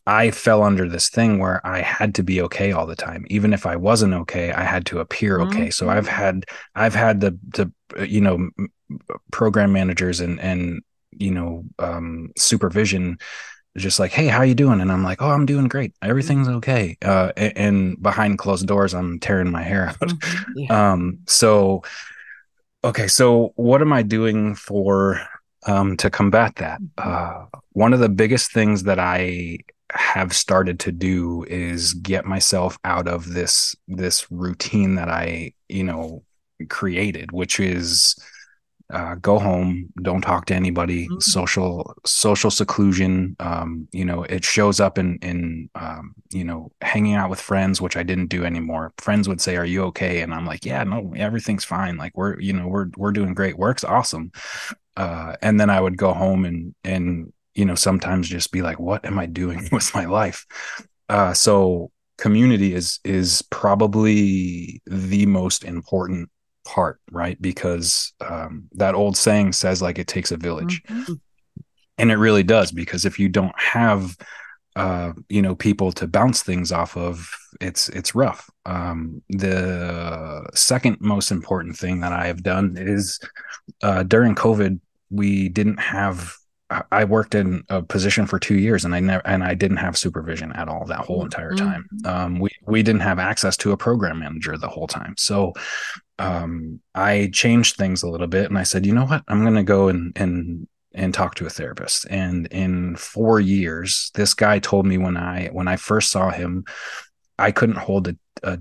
i 0.06 0.30
fell 0.30 0.62
under 0.62 0.88
this 0.88 1.08
thing 1.08 1.38
where 1.38 1.66
i 1.66 1.80
had 1.80 2.14
to 2.14 2.22
be 2.22 2.42
okay 2.42 2.72
all 2.72 2.86
the 2.86 2.96
time 2.96 3.24
even 3.28 3.54
if 3.54 3.64
i 3.64 3.76
wasn't 3.76 4.12
okay 4.12 4.52
i 4.52 4.62
had 4.62 4.84
to 4.84 4.98
appear 4.98 5.40
okay 5.40 5.60
mm-hmm. 5.60 5.70
so 5.70 5.88
i've 5.88 6.06
mm-hmm. 6.06 6.22
had 6.22 6.44
i've 6.74 6.94
had 6.94 7.20
the 7.20 7.38
the 7.54 8.06
you 8.06 8.20
know 8.20 8.50
program 9.30 9.72
managers 9.72 10.20
and 10.20 10.38
and 10.40 10.82
you 11.12 11.30
know 11.30 11.64
um, 11.78 12.32
supervision 12.36 13.18
just 13.76 13.98
like, 13.98 14.12
"Hey, 14.12 14.26
how 14.26 14.42
you 14.42 14.54
doing?" 14.54 14.80
And 14.80 14.92
I'm 14.92 15.02
like, 15.02 15.22
"Oh, 15.22 15.30
I'm 15.30 15.46
doing 15.46 15.68
great. 15.68 15.94
Everything's 16.02 16.48
okay." 16.48 16.96
Uh, 17.02 17.32
and, 17.36 17.56
and, 17.56 18.02
behind 18.02 18.38
closed 18.38 18.66
doors, 18.66 18.94
I'm 18.94 19.18
tearing 19.18 19.50
my 19.50 19.62
hair 19.62 19.88
out. 19.88 19.98
Mm-hmm. 20.00 20.52
Yeah. 20.56 20.92
Um, 20.92 21.20
so, 21.26 21.82
okay, 22.84 23.08
so 23.08 23.52
what 23.56 23.80
am 23.80 23.92
I 23.92 24.02
doing 24.02 24.54
for 24.54 25.20
um, 25.66 25.96
to 25.98 26.10
combat 26.10 26.56
that? 26.56 26.80
Mm-hmm. 26.80 27.46
Uh, 27.54 27.60
one 27.70 27.94
of 27.94 28.00
the 28.00 28.10
biggest 28.10 28.52
things 28.52 28.82
that 28.82 28.98
I 28.98 29.58
have 29.92 30.34
started 30.34 30.80
to 30.80 30.92
do 30.92 31.44
is 31.48 31.94
get 31.94 32.24
myself 32.24 32.78
out 32.84 33.08
of 33.08 33.32
this 33.32 33.74
this 33.88 34.30
routine 34.30 34.96
that 34.96 35.08
I, 35.08 35.52
you 35.68 35.84
know, 35.84 36.24
created, 36.68 37.32
which 37.32 37.58
is 37.58 38.16
uh, 38.92 39.14
go 39.16 39.38
home 39.38 39.88
don't 40.02 40.20
talk 40.20 40.44
to 40.46 40.54
anybody 40.54 41.06
mm-hmm. 41.06 41.18
social 41.18 41.94
social 42.04 42.50
seclusion 42.50 43.34
um, 43.40 43.88
you 43.90 44.04
know 44.04 44.22
it 44.24 44.44
shows 44.44 44.80
up 44.80 44.98
in 44.98 45.18
in 45.22 45.68
um, 45.74 46.14
you 46.30 46.44
know 46.44 46.70
hanging 46.82 47.14
out 47.14 47.30
with 47.30 47.40
friends 47.40 47.80
which 47.80 47.96
i 47.96 48.02
didn't 48.02 48.26
do 48.26 48.44
anymore. 48.44 48.92
Friends 48.98 49.28
would 49.28 49.40
say 49.40 49.56
are 49.56 49.64
you 49.64 49.82
okay? 49.84 50.20
And 50.20 50.34
i'm 50.34 50.46
like 50.46 50.64
yeah 50.64 50.84
no 50.84 51.12
everything's 51.16 51.64
fine. 51.64 51.96
Like 51.96 52.16
we're 52.16 52.38
you 52.38 52.52
know 52.52 52.68
we're 52.68 52.88
we're 52.96 53.12
doing 53.12 53.34
great. 53.34 53.58
Work's 53.58 53.84
awesome. 53.84 54.30
Uh, 54.94 55.36
and 55.40 55.58
then 55.58 55.70
i 55.70 55.80
would 55.80 55.96
go 55.96 56.12
home 56.12 56.44
and 56.44 56.74
and 56.84 57.32
you 57.54 57.64
know 57.64 57.74
sometimes 57.74 58.28
just 58.28 58.52
be 58.52 58.60
like 58.60 58.78
what 58.78 59.04
am 59.06 59.18
i 59.18 59.24
doing 59.26 59.68
with 59.72 59.94
my 59.94 60.04
life? 60.04 60.46
Uh, 61.08 61.32
so 61.32 61.90
community 62.18 62.74
is 62.74 63.00
is 63.04 63.42
probably 63.50 64.82
the 64.86 65.26
most 65.26 65.64
important 65.64 66.28
part, 66.64 67.00
right? 67.10 67.40
Because 67.40 68.12
um, 68.20 68.68
that 68.72 68.94
old 68.94 69.16
saying 69.16 69.52
says 69.52 69.82
like 69.82 69.98
it 69.98 70.06
takes 70.06 70.32
a 70.32 70.36
village, 70.36 70.82
mm-hmm. 70.88 71.14
and 71.98 72.10
it 72.10 72.16
really 72.16 72.42
does. 72.42 72.72
Because 72.72 73.04
if 73.04 73.18
you 73.18 73.28
don't 73.28 73.58
have 73.58 74.16
uh, 74.76 75.12
you 75.28 75.42
know 75.42 75.54
people 75.54 75.92
to 75.92 76.06
bounce 76.06 76.42
things 76.42 76.72
off 76.72 76.96
of, 76.96 77.30
it's 77.60 77.88
it's 77.90 78.14
rough. 78.14 78.48
Um, 78.66 79.22
the 79.28 80.48
second 80.54 80.98
most 81.00 81.30
important 81.30 81.76
thing 81.76 82.00
that 82.00 82.12
I 82.12 82.26
have 82.26 82.42
done 82.42 82.76
is 82.76 83.18
uh, 83.82 84.02
during 84.02 84.34
COVID, 84.34 84.80
we 85.10 85.48
didn't 85.48 85.78
have 85.78 86.34
I 86.90 87.04
worked 87.04 87.34
in 87.34 87.64
a 87.68 87.82
position 87.82 88.26
for 88.26 88.38
two 88.38 88.56
years 88.56 88.84
and 88.84 88.94
I 88.94 89.00
never 89.00 89.26
and 89.26 89.44
I 89.44 89.54
didn't 89.54 89.76
have 89.78 89.96
supervision 89.96 90.52
at 90.52 90.68
all 90.68 90.86
that 90.86 91.00
whole 91.00 91.18
mm-hmm. 91.18 91.26
entire 91.26 91.54
time. 91.54 91.88
Um, 92.04 92.38
we 92.38 92.50
we 92.66 92.82
didn't 92.82 93.02
have 93.02 93.18
access 93.18 93.56
to 93.58 93.72
a 93.72 93.76
program 93.76 94.20
manager 94.20 94.56
the 94.56 94.68
whole 94.68 94.86
time. 94.86 95.14
So 95.18 95.52
um, 96.22 96.80
I 96.94 97.30
changed 97.32 97.76
things 97.76 98.02
a 98.02 98.08
little 98.08 98.28
bit 98.28 98.46
and 98.46 98.56
I 98.56 98.62
said, 98.62 98.86
you 98.86 98.94
know 98.94 99.06
what, 99.06 99.24
I'm 99.26 99.42
going 99.42 99.56
to 99.56 99.64
go 99.64 99.88
and 99.88 100.12
and 100.16 100.68
and 100.94 101.12
talk 101.12 101.34
to 101.36 101.46
a 101.46 101.50
therapist. 101.50 102.06
And 102.10 102.46
in 102.48 102.96
four 102.96 103.40
years, 103.40 104.10
this 104.14 104.34
guy 104.34 104.58
told 104.58 104.86
me 104.86 104.98
when 104.98 105.16
I 105.16 105.48
when 105.48 105.66
I 105.66 105.76
first 105.76 106.10
saw 106.10 106.30
him, 106.30 106.64
I 107.38 107.50
couldn't 107.50 107.78
hold 107.78 108.08
a, 108.08 108.16
a 108.42 108.58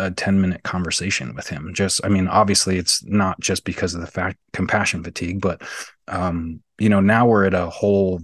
a 0.00 0.10
10 0.10 0.40
minute 0.40 0.62
conversation 0.62 1.34
with 1.34 1.46
him. 1.46 1.72
Just 1.74 2.00
i 2.04 2.08
mean 2.08 2.26
obviously 2.26 2.78
it's 2.78 3.04
not 3.04 3.38
just 3.38 3.64
because 3.64 3.94
of 3.94 4.00
the 4.00 4.08
fact 4.08 4.38
compassion 4.52 5.04
fatigue 5.04 5.40
but 5.40 5.62
um 6.08 6.60
you 6.80 6.88
know 6.88 7.00
now 7.00 7.26
we're 7.26 7.44
at 7.44 7.54
a 7.54 7.70
whole 7.70 8.20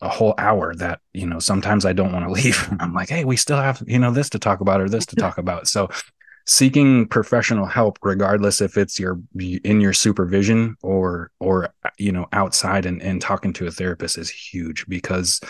a 0.00 0.08
whole 0.08 0.34
hour 0.36 0.74
that 0.74 0.98
you 1.14 1.24
know 1.24 1.38
sometimes 1.38 1.86
i 1.86 1.92
don't 1.92 2.12
want 2.12 2.24
to 2.24 2.32
leave. 2.40 2.68
I'm 2.80 2.92
like 2.92 3.08
hey 3.08 3.24
we 3.24 3.36
still 3.36 3.58
have 3.58 3.80
you 3.86 4.00
know 4.00 4.10
this 4.10 4.30
to 4.30 4.40
talk 4.40 4.60
about 4.60 4.80
or 4.80 4.88
this 4.88 5.06
to 5.06 5.16
talk 5.16 5.38
about. 5.38 5.68
So 5.68 5.88
seeking 6.48 7.06
professional 7.06 7.66
help 7.66 7.98
regardless 8.02 8.62
if 8.62 8.78
it's 8.78 8.98
your 8.98 9.20
in 9.38 9.82
your 9.82 9.92
supervision 9.92 10.74
or 10.82 11.30
or 11.40 11.68
you 11.98 12.10
know 12.10 12.26
outside 12.32 12.86
and, 12.86 13.02
and 13.02 13.20
talking 13.20 13.52
to 13.52 13.66
a 13.66 13.70
therapist 13.70 14.16
is 14.16 14.30
huge 14.30 14.86
because 14.88 15.40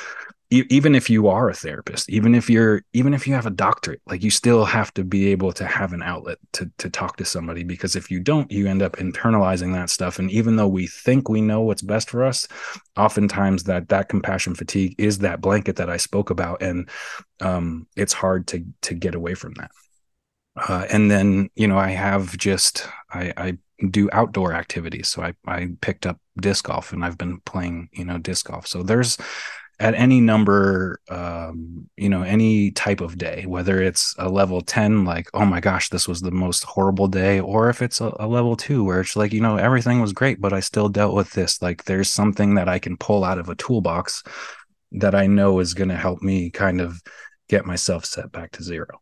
even 0.50 0.96
if 0.96 1.08
you 1.08 1.28
are 1.28 1.48
a 1.48 1.54
therapist 1.54 2.10
even 2.10 2.34
if 2.34 2.50
you're 2.50 2.82
even 2.94 3.14
if 3.14 3.28
you 3.28 3.34
have 3.34 3.46
a 3.46 3.50
doctorate 3.50 4.00
like 4.08 4.24
you 4.24 4.30
still 4.30 4.64
have 4.64 4.92
to 4.92 5.04
be 5.04 5.28
able 5.28 5.52
to 5.52 5.64
have 5.64 5.92
an 5.92 6.02
outlet 6.02 6.38
to 6.52 6.68
to 6.78 6.90
talk 6.90 7.16
to 7.16 7.24
somebody 7.24 7.62
because 7.62 7.94
if 7.94 8.10
you 8.10 8.18
don't 8.18 8.50
you 8.50 8.66
end 8.66 8.82
up 8.82 8.96
internalizing 8.96 9.72
that 9.74 9.90
stuff. 9.90 10.18
And 10.18 10.32
even 10.32 10.56
though 10.56 10.66
we 10.66 10.88
think 10.88 11.28
we 11.28 11.40
know 11.40 11.60
what's 11.60 11.82
best 11.82 12.10
for 12.10 12.24
us 12.24 12.48
oftentimes 12.96 13.64
that 13.64 13.88
that 13.90 14.08
compassion 14.08 14.56
fatigue 14.56 14.96
is 14.98 15.18
that 15.18 15.40
blanket 15.40 15.76
that 15.76 15.90
i 15.90 15.96
spoke 15.96 16.30
about. 16.30 16.60
And 16.60 16.88
um, 17.40 17.86
it's 17.94 18.12
hard 18.12 18.48
to 18.48 18.64
to 18.82 18.94
get 18.94 19.14
away 19.14 19.34
from 19.34 19.54
that 19.58 19.70
uh, 20.68 20.86
and 20.90 21.10
then 21.10 21.50
you 21.54 21.68
know 21.68 21.78
I 21.78 21.90
have 21.90 22.36
just 22.36 22.86
I, 23.10 23.32
I 23.36 23.58
do 23.90 24.08
outdoor 24.12 24.52
activities. 24.52 25.08
So 25.08 25.22
I 25.22 25.34
I 25.46 25.68
picked 25.80 26.06
up 26.06 26.18
disc 26.40 26.66
golf 26.66 26.92
and 26.92 27.04
I've 27.04 27.18
been 27.18 27.40
playing 27.40 27.88
you 27.92 28.04
know 28.04 28.18
disc 28.18 28.46
golf. 28.46 28.66
So 28.66 28.82
there's 28.82 29.18
at 29.80 29.94
any 29.94 30.20
number 30.20 31.00
um 31.08 31.88
you 31.96 32.08
know 32.08 32.22
any 32.22 32.70
type 32.72 33.00
of 33.00 33.16
day 33.16 33.44
whether 33.46 33.80
it's 33.80 34.14
a 34.18 34.28
level 34.28 34.60
10 34.60 35.04
like 35.04 35.28
oh 35.34 35.44
my 35.44 35.60
gosh 35.60 35.88
this 35.88 36.08
was 36.08 36.20
the 36.20 36.32
most 36.32 36.64
horrible 36.64 37.06
day 37.06 37.38
or 37.38 37.70
if 37.70 37.80
it's 37.80 38.00
a, 38.00 38.12
a 38.18 38.26
level 38.26 38.56
2 38.56 38.82
where 38.82 39.00
it's 39.00 39.14
like 39.14 39.32
you 39.32 39.40
know 39.40 39.56
everything 39.56 40.00
was 40.00 40.12
great 40.12 40.40
but 40.40 40.52
i 40.52 40.60
still 40.60 40.88
dealt 40.88 41.14
with 41.14 41.30
this 41.32 41.62
like 41.62 41.84
there's 41.84 42.10
something 42.10 42.56
that 42.56 42.68
i 42.68 42.78
can 42.78 42.96
pull 42.96 43.24
out 43.24 43.38
of 43.38 43.48
a 43.48 43.54
toolbox 43.54 44.24
that 44.90 45.14
i 45.14 45.26
know 45.26 45.60
is 45.60 45.74
going 45.74 45.90
to 45.90 45.96
help 45.96 46.22
me 46.22 46.50
kind 46.50 46.80
of 46.80 47.00
get 47.48 47.64
myself 47.64 48.04
set 48.04 48.32
back 48.32 48.50
to 48.50 48.64
zero 48.64 49.00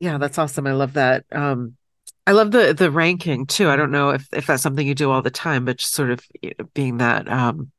yeah 0.00 0.18
that's 0.18 0.38
awesome 0.38 0.66
i 0.66 0.72
love 0.72 0.94
that 0.94 1.24
um 1.32 1.76
I 2.26 2.32
love 2.32 2.50
the 2.50 2.74
the 2.74 2.90
ranking 2.90 3.46
too. 3.46 3.68
I 3.68 3.76
don't 3.76 3.92
know 3.92 4.10
if 4.10 4.26
if 4.32 4.48
that's 4.48 4.62
something 4.62 4.86
you 4.86 4.94
do 4.94 5.10
all 5.10 5.22
the 5.22 5.30
time, 5.30 5.64
but 5.64 5.78
just 5.78 5.94
sort 5.94 6.10
of 6.10 6.20
being 6.74 6.98
that 6.98 7.30
um 7.30 7.70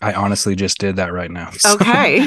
I 0.00 0.12
honestly 0.12 0.54
just 0.54 0.78
did 0.78 0.96
that 0.96 1.12
right 1.12 1.30
now. 1.30 1.50
So. 1.58 1.74
Okay. 1.74 2.18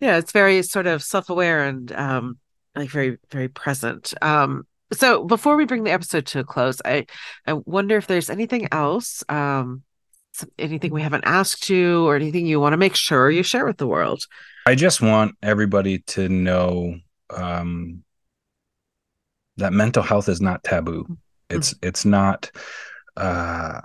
yeah, 0.00 0.18
it's 0.18 0.32
very 0.32 0.62
sort 0.62 0.86
of 0.86 1.02
self-aware 1.02 1.64
and 1.64 1.90
um 1.92 2.38
like 2.76 2.90
very 2.90 3.18
very 3.30 3.48
present. 3.48 4.14
Um 4.22 4.66
so 4.92 5.24
before 5.24 5.56
we 5.56 5.66
bring 5.66 5.82
the 5.82 5.90
episode 5.90 6.26
to 6.26 6.40
a 6.40 6.44
close, 6.44 6.80
I 6.84 7.06
I 7.44 7.54
wonder 7.54 7.96
if 7.96 8.06
there's 8.06 8.30
anything 8.30 8.68
else 8.70 9.24
um 9.28 9.82
anything 10.58 10.92
we 10.92 11.02
haven't 11.02 11.24
asked 11.24 11.68
you 11.68 12.06
or 12.06 12.16
anything 12.16 12.46
you 12.46 12.60
want 12.60 12.72
to 12.72 12.78
make 12.78 12.94
sure 12.94 13.30
you 13.30 13.42
share 13.42 13.66
with 13.66 13.78
the 13.78 13.86
world. 13.86 14.24
I 14.66 14.74
just 14.74 15.00
want 15.00 15.36
everybody 15.42 16.00
to 16.00 16.28
know 16.28 16.96
um 17.30 18.02
that 19.56 19.72
mental 19.72 20.02
health 20.02 20.28
is 20.28 20.40
not 20.40 20.64
taboo. 20.64 21.04
Mm-hmm. 21.04 21.14
It's 21.50 21.74
mm-hmm. 21.74 21.88
it's 21.88 22.04
not 22.04 22.50
uh 23.16 23.80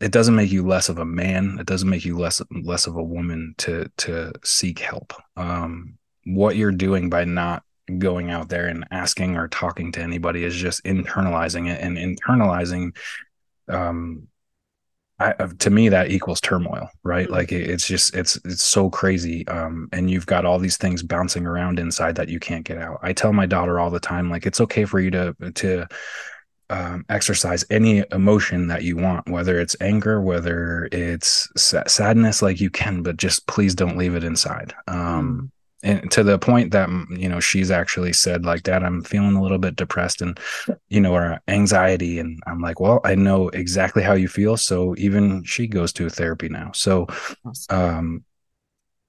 it 0.00 0.12
doesn't 0.12 0.36
make 0.36 0.52
you 0.52 0.66
less 0.66 0.88
of 0.88 0.98
a 0.98 1.04
man. 1.04 1.56
It 1.58 1.66
doesn't 1.66 1.88
make 1.88 2.04
you 2.04 2.18
less 2.18 2.42
less 2.50 2.86
of 2.86 2.96
a 2.96 3.02
woman 3.02 3.54
to 3.58 3.90
to 3.98 4.32
seek 4.44 4.78
help. 4.78 5.14
Um, 5.36 5.98
what 6.24 6.56
you're 6.56 6.72
doing 6.72 7.08
by 7.08 7.24
not 7.24 7.62
going 7.98 8.30
out 8.30 8.48
there 8.48 8.66
and 8.66 8.84
asking 8.90 9.36
or 9.36 9.48
talking 9.48 9.92
to 9.92 10.02
anybody 10.02 10.44
is 10.44 10.54
just 10.54 10.84
internalizing 10.84 11.70
it, 11.70 11.80
and 11.80 11.96
internalizing, 11.96 12.96
um, 13.68 14.28
I, 15.18 15.32
to 15.32 15.70
me 15.70 15.88
that 15.88 16.10
equals 16.10 16.40
turmoil, 16.40 16.90
right? 17.02 17.24
Mm-hmm. 17.24 17.32
Like 17.34 17.52
it, 17.52 17.70
it's 17.70 17.86
just 17.86 18.14
it's 18.14 18.36
it's 18.44 18.62
so 18.62 18.90
crazy, 18.90 19.46
um, 19.48 19.88
and 19.92 20.10
you've 20.10 20.26
got 20.26 20.44
all 20.44 20.58
these 20.58 20.76
things 20.76 21.02
bouncing 21.02 21.46
around 21.46 21.78
inside 21.78 22.16
that 22.16 22.28
you 22.28 22.38
can't 22.38 22.64
get 22.64 22.78
out. 22.78 22.98
I 23.02 23.12
tell 23.12 23.32
my 23.32 23.46
daughter 23.46 23.80
all 23.80 23.90
the 23.90 24.00
time, 24.00 24.30
like 24.30 24.46
it's 24.46 24.60
okay 24.60 24.84
for 24.84 25.00
you 25.00 25.10
to 25.12 25.34
to 25.54 25.86
um, 26.68 27.04
exercise 27.08 27.64
any 27.70 28.04
emotion 28.12 28.68
that 28.68 28.82
you 28.82 28.96
want, 28.96 29.28
whether 29.28 29.58
it's 29.58 29.76
anger, 29.80 30.20
whether 30.20 30.88
it's 30.92 31.48
sadness, 31.56 32.42
like 32.42 32.60
you 32.60 32.70
can, 32.70 33.02
but 33.02 33.16
just 33.16 33.46
please 33.46 33.74
don't 33.74 33.96
leave 33.96 34.14
it 34.14 34.24
inside. 34.24 34.74
Um, 34.88 35.50
mm. 35.52 35.55
And 35.86 36.10
to 36.10 36.22
the 36.22 36.38
point 36.38 36.72
that 36.72 36.88
you 37.10 37.28
know 37.28 37.40
she's 37.40 37.70
actually 37.70 38.12
said, 38.12 38.44
like, 38.44 38.64
"Dad, 38.64 38.82
I'm 38.82 39.02
feeling 39.02 39.36
a 39.36 39.42
little 39.42 39.58
bit 39.58 39.76
depressed 39.76 40.20
and 40.20 40.38
you 40.88 41.00
know, 41.00 41.14
or 41.14 41.40
anxiety." 41.48 42.18
And 42.18 42.40
I'm 42.46 42.60
like, 42.60 42.80
"Well, 42.80 43.00
I 43.04 43.14
know 43.14 43.48
exactly 43.50 44.02
how 44.02 44.14
you 44.14 44.28
feel." 44.28 44.56
So 44.56 44.94
even 44.98 45.44
she 45.44 45.66
goes 45.66 45.92
to 45.94 46.10
therapy 46.10 46.48
now. 46.48 46.72
So, 46.74 47.06
um, 47.70 48.24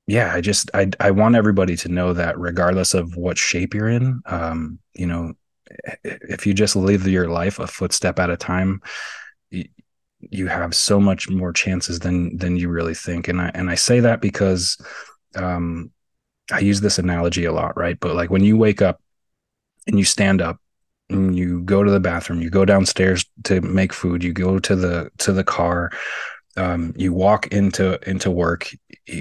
yeah, 0.06 0.34
I 0.34 0.42
just 0.42 0.70
I 0.74 0.90
I 1.00 1.12
want 1.12 1.36
everybody 1.36 1.76
to 1.78 1.90
know 1.90 2.13
that 2.13 2.38
regardless 2.40 2.94
of 2.94 3.16
what 3.16 3.38
shape 3.38 3.74
you're 3.74 3.90
in, 3.90 4.22
um, 4.28 4.80
you 4.94 5.08
know, 5.08 5.34
if 6.04 6.48
you 6.48 6.54
just 6.54 6.76
live 6.76 7.08
your 7.08 7.28
life 7.28 7.60
a 7.60 7.68
footstep 7.68 8.20
at 8.20 8.30
a 8.30 8.38
time 8.38 8.82
you 10.22 10.48
have 10.48 10.74
so 10.74 11.00
much 11.00 11.30
more 11.30 11.54
chances 11.54 12.00
than 12.00 12.36
than 12.38 12.58
you 12.58 12.70
really 12.70 12.94
think 12.96 13.28
and 13.28 13.40
i 13.40 13.52
and 13.54 13.70
i 13.70 13.76
say 13.76 14.00
that 14.00 14.22
because 14.22 14.78
um 15.36 15.92
i 16.51 16.60
use 16.60 16.81
this 16.81 16.99
analogy 16.99 17.45
a 17.45 17.51
lot 17.51 17.77
right? 17.77 17.99
But 17.99 18.15
like 18.15 18.29
when 18.29 18.43
you 18.43 18.57
wake 18.57 18.81
up 18.81 19.01
and 19.86 19.97
you 19.97 20.05
stand 20.05 20.41
up 20.41 20.60
and 21.10 21.38
you 21.38 21.62
go 21.62 21.83
to 21.83 21.91
the 21.91 21.99
bathroom 21.99 22.41
you 22.41 22.49
go 22.49 22.65
downstairs 22.65 23.25
to 23.43 23.62
make 23.62 23.93
food 23.93 24.23
you 24.23 24.33
go 24.33 24.60
to 24.60 24.75
the 24.75 25.10
to 25.19 25.31
the 25.31 25.43
car 25.43 25.91
um, 26.57 26.91
you 26.97 27.13
walk 27.13 27.47
into 27.47 27.99
into 28.10 28.31
work 28.31 28.69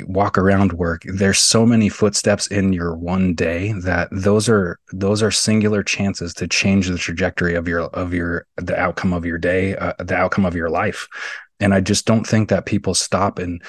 walk 0.05 0.39
around 0.39 0.73
work 0.73 1.03
there's 1.07 1.39
so 1.39 1.65
many 1.67 1.89
footsteps 1.89 2.47
in 2.49 2.73
your 2.73 2.97
one 2.97 3.35
day 3.35 3.73
that 3.73 4.09
those 4.11 4.49
are 4.49 4.81
those 4.93 5.23
are 5.23 5.31
singular 5.31 5.83
chances 5.83 6.35
to 6.35 6.49
change 6.49 6.89
the 6.89 6.99
trajectory 6.99 7.55
of 7.55 7.69
your 7.69 7.83
of 7.83 8.13
your 8.15 8.47
the 8.57 8.77
outcome 8.79 9.13
of 9.13 9.25
your 9.25 9.39
day 9.39 9.77
uh, 9.77 9.93
the 9.99 10.17
outcome 10.17 10.45
of 10.47 10.57
your 10.57 10.71
life. 10.71 11.07
And 11.61 11.73
i 11.73 11.81
just 11.81 12.05
don't 12.07 12.27
think 12.27 12.49
that 12.49 12.67
people 12.67 12.95
stop 12.95 13.39
and 13.39 13.63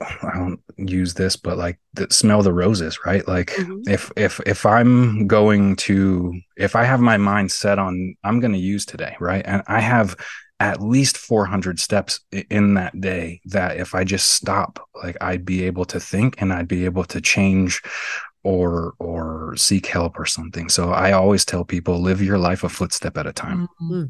I 0.00 0.32
don't 0.34 0.60
use 0.76 1.14
this, 1.14 1.36
but 1.36 1.56
like 1.56 1.78
the, 1.94 2.08
smell 2.10 2.42
the 2.42 2.52
roses, 2.52 2.98
right? 3.06 3.26
Like 3.26 3.50
mm-hmm. 3.50 3.88
if 3.88 4.10
if 4.16 4.40
if 4.46 4.66
I'm 4.66 5.26
going 5.26 5.76
to 5.76 6.40
if 6.56 6.76
I 6.76 6.84
have 6.84 7.00
my 7.00 7.16
mind 7.16 7.52
set 7.52 7.78
on 7.78 8.16
I'm 8.24 8.40
going 8.40 8.52
to 8.52 8.58
use 8.58 8.84
today, 8.84 9.16
right? 9.20 9.44
And 9.46 9.62
I 9.66 9.80
have 9.80 10.16
at 10.60 10.80
least 10.80 11.18
400 11.18 11.80
steps 11.80 12.20
in 12.50 12.74
that 12.74 13.00
day 13.00 13.40
that 13.46 13.76
if 13.76 13.94
I 13.94 14.04
just 14.04 14.30
stop, 14.30 14.78
like 15.02 15.16
I'd 15.20 15.44
be 15.44 15.64
able 15.64 15.84
to 15.86 16.00
think 16.00 16.40
and 16.40 16.52
I'd 16.52 16.68
be 16.68 16.84
able 16.84 17.04
to 17.04 17.20
change 17.20 17.82
or 18.42 18.94
or 18.98 19.56
seek 19.56 19.86
help 19.86 20.18
or 20.18 20.26
something. 20.26 20.68
So 20.68 20.90
I 20.90 21.12
always 21.12 21.44
tell 21.44 21.64
people 21.64 22.00
live 22.00 22.22
your 22.22 22.38
life 22.38 22.62
a 22.62 22.68
footstep 22.68 23.16
at 23.16 23.26
a 23.26 23.32
time. 23.32 23.68
Mm-hmm. 23.82 24.04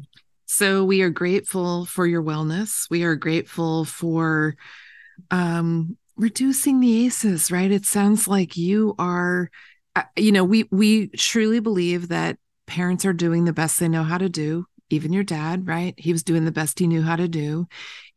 So 0.45 0.83
we 0.83 1.01
are 1.01 1.09
grateful 1.09 1.85
for 1.85 2.05
your 2.05 2.21
wellness. 2.21 2.87
We 2.89 3.03
are 3.03 3.15
grateful 3.15 3.85
for 3.85 4.55
um 5.31 5.97
reducing 6.17 6.79
the 6.79 7.05
ACEs, 7.05 7.51
right? 7.51 7.71
It 7.71 7.85
sounds 7.85 8.27
like 8.27 8.55
you 8.55 8.95
are 8.97 9.49
uh, 9.95 10.03
you 10.15 10.31
know, 10.31 10.43
we 10.43 10.67
we 10.71 11.07
truly 11.09 11.59
believe 11.59 12.09
that 12.09 12.37
parents 12.65 13.05
are 13.05 13.13
doing 13.13 13.45
the 13.45 13.53
best 13.53 13.79
they 13.79 13.87
know 13.87 14.03
how 14.03 14.17
to 14.17 14.29
do 14.29 14.65
even 14.89 15.13
your 15.13 15.23
dad, 15.23 15.67
right? 15.67 15.93
He 15.97 16.11
was 16.11 16.23
doing 16.23 16.45
the 16.45 16.51
best 16.51 16.79
he 16.79 16.87
knew 16.87 17.01
how 17.01 17.15
to 17.15 17.27
do. 17.27 17.67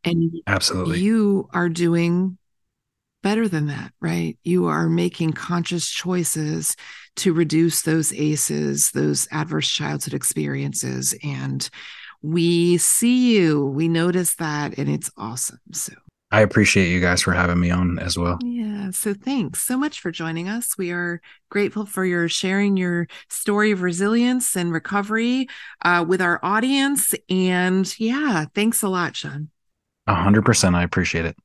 And 0.04 0.32
absolutely, 0.46 0.98
you 1.00 1.48
are 1.52 1.68
doing 1.68 2.38
better 3.22 3.48
than 3.48 3.66
that, 3.66 3.92
right? 4.00 4.38
You 4.44 4.66
are 4.66 4.88
making 4.88 5.32
conscious 5.32 5.88
choices 5.90 6.76
to 7.16 7.32
reduce 7.32 7.82
those 7.82 8.12
ACEs, 8.12 8.92
those 8.92 9.26
adverse 9.32 9.68
childhood 9.68 10.14
experiences. 10.14 11.14
And 11.24 11.68
we 12.22 12.78
see 12.78 13.36
you, 13.36 13.66
we 13.66 13.88
notice 13.88 14.36
that, 14.36 14.78
and 14.78 14.88
it's 14.88 15.10
awesome. 15.16 15.60
So 15.72 15.94
I 16.30 16.42
appreciate 16.42 16.88
you 16.90 17.00
guys 17.00 17.22
for 17.22 17.32
having 17.32 17.58
me 17.58 17.70
on 17.70 17.98
as 17.98 18.18
well. 18.18 18.38
Yeah. 18.44 18.90
So 18.90 19.14
thanks 19.14 19.62
so 19.62 19.78
much 19.78 20.00
for 20.00 20.10
joining 20.10 20.48
us. 20.48 20.76
We 20.76 20.90
are 20.90 21.20
grateful 21.50 21.86
for 21.86 22.04
your 22.04 22.28
sharing 22.28 22.76
your 22.76 23.08
story 23.30 23.70
of 23.70 23.82
resilience 23.82 24.56
and 24.56 24.72
recovery 24.72 25.48
uh, 25.82 26.04
with 26.06 26.20
our 26.20 26.38
audience. 26.42 27.14
And 27.30 27.92
yeah, 27.98 28.44
thanks 28.54 28.82
a 28.82 28.88
lot, 28.88 29.16
Shaun. 29.16 29.48
A 30.06 30.14
hundred 30.14 30.44
percent. 30.44 30.76
I 30.76 30.82
appreciate 30.82 31.24
it. 31.24 31.36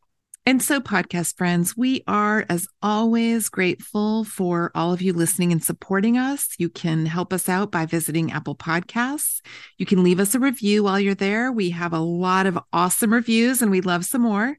And 0.45 0.61
so, 0.61 0.81
podcast 0.81 1.37
friends, 1.37 1.77
we 1.77 2.03
are, 2.05 2.45
as 2.49 2.67
always, 2.81 3.47
grateful 3.47 4.25
for 4.25 4.71
all 4.75 4.91
of 4.91 5.01
you 5.01 5.13
listening 5.13 5.53
and 5.53 5.63
supporting 5.63 6.17
us. 6.17 6.49
You 6.57 6.67
can 6.67 7.05
help 7.05 7.31
us 7.31 7.47
out 7.47 7.71
by 7.71 7.85
visiting 7.85 8.29
Apple 8.29 8.55
Podcasts. 8.55 9.39
You 9.77 9.85
can 9.85 10.03
leave 10.03 10.19
us 10.19 10.35
a 10.35 10.39
review 10.39 10.83
while 10.83 10.99
you're 10.99 11.15
there. 11.15 11.49
We 11.49 11.69
have 11.69 11.93
a 11.93 11.99
lot 11.99 12.45
of 12.45 12.59
awesome 12.73 13.13
reviews 13.13 13.61
and 13.61 13.71
we'd 13.71 13.85
love 13.85 14.03
some 14.03 14.23
more. 14.23 14.57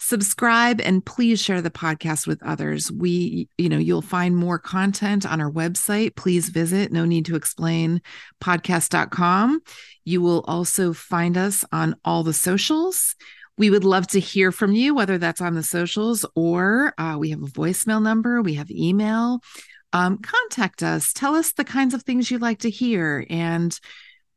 Subscribe 0.00 0.80
and 0.80 1.06
please 1.06 1.40
share 1.40 1.62
the 1.62 1.70
podcast 1.70 2.26
with 2.26 2.42
others. 2.42 2.90
We, 2.90 3.48
you 3.56 3.68
know, 3.68 3.78
you'll 3.78 4.02
find 4.02 4.36
more 4.36 4.58
content 4.58 5.24
on 5.24 5.40
our 5.40 5.52
website. 5.52 6.16
Please 6.16 6.48
visit 6.48 6.90
no 6.90 7.04
need 7.04 7.26
to 7.26 7.36
explain 7.36 8.02
podcast.com. 8.42 9.62
You 10.04 10.20
will 10.20 10.40
also 10.48 10.92
find 10.92 11.36
us 11.38 11.64
on 11.70 11.94
all 12.04 12.24
the 12.24 12.32
socials. 12.32 13.14
We 13.58 13.70
would 13.70 13.84
love 13.84 14.06
to 14.08 14.20
hear 14.20 14.50
from 14.50 14.72
you, 14.72 14.94
whether 14.94 15.18
that's 15.18 15.40
on 15.40 15.54
the 15.54 15.62
socials 15.62 16.24
or 16.34 16.94
uh, 16.98 17.16
we 17.18 17.30
have 17.30 17.42
a 17.42 17.46
voicemail 17.46 18.02
number, 18.02 18.40
we 18.42 18.54
have 18.54 18.70
email. 18.70 19.40
Um, 19.92 20.18
contact 20.18 20.82
us, 20.82 21.12
tell 21.12 21.34
us 21.34 21.52
the 21.52 21.64
kinds 21.64 21.92
of 21.92 22.02
things 22.02 22.30
you'd 22.30 22.40
like 22.40 22.60
to 22.60 22.70
hear, 22.70 23.26
and 23.28 23.78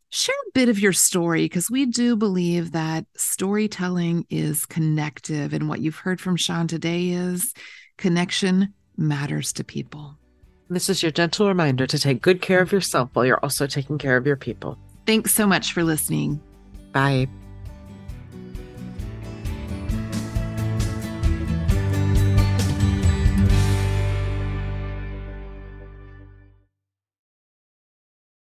share 0.09 0.35
a 0.47 0.51
bit 0.53 0.69
of 0.69 0.79
your 0.79 0.93
story 0.93 1.45
because 1.45 1.71
we 1.71 1.85
do 1.85 2.15
believe 2.15 2.73
that 2.73 3.05
storytelling 3.15 4.25
is 4.29 4.65
connective. 4.65 5.53
And 5.53 5.69
what 5.69 5.79
you've 5.79 5.97
heard 5.97 6.19
from 6.19 6.35
Shaun 6.35 6.67
today 6.67 7.09
is 7.09 7.53
connection 7.97 8.73
matters 8.97 9.53
to 9.53 9.63
people. 9.63 10.17
This 10.69 10.89
is 10.89 11.03
your 11.03 11.11
gentle 11.11 11.47
reminder 11.47 11.85
to 11.87 11.99
take 11.99 12.21
good 12.21 12.41
care 12.41 12.61
of 12.61 12.71
yourself 12.71 13.09
while 13.13 13.25
you're 13.25 13.39
also 13.43 13.67
taking 13.67 13.97
care 13.97 14.17
of 14.17 14.25
your 14.25 14.35
people. 14.35 14.77
Thanks 15.05 15.33
so 15.33 15.45
much 15.45 15.73
for 15.73 15.83
listening. 15.83 16.41
Bye. 16.91 17.27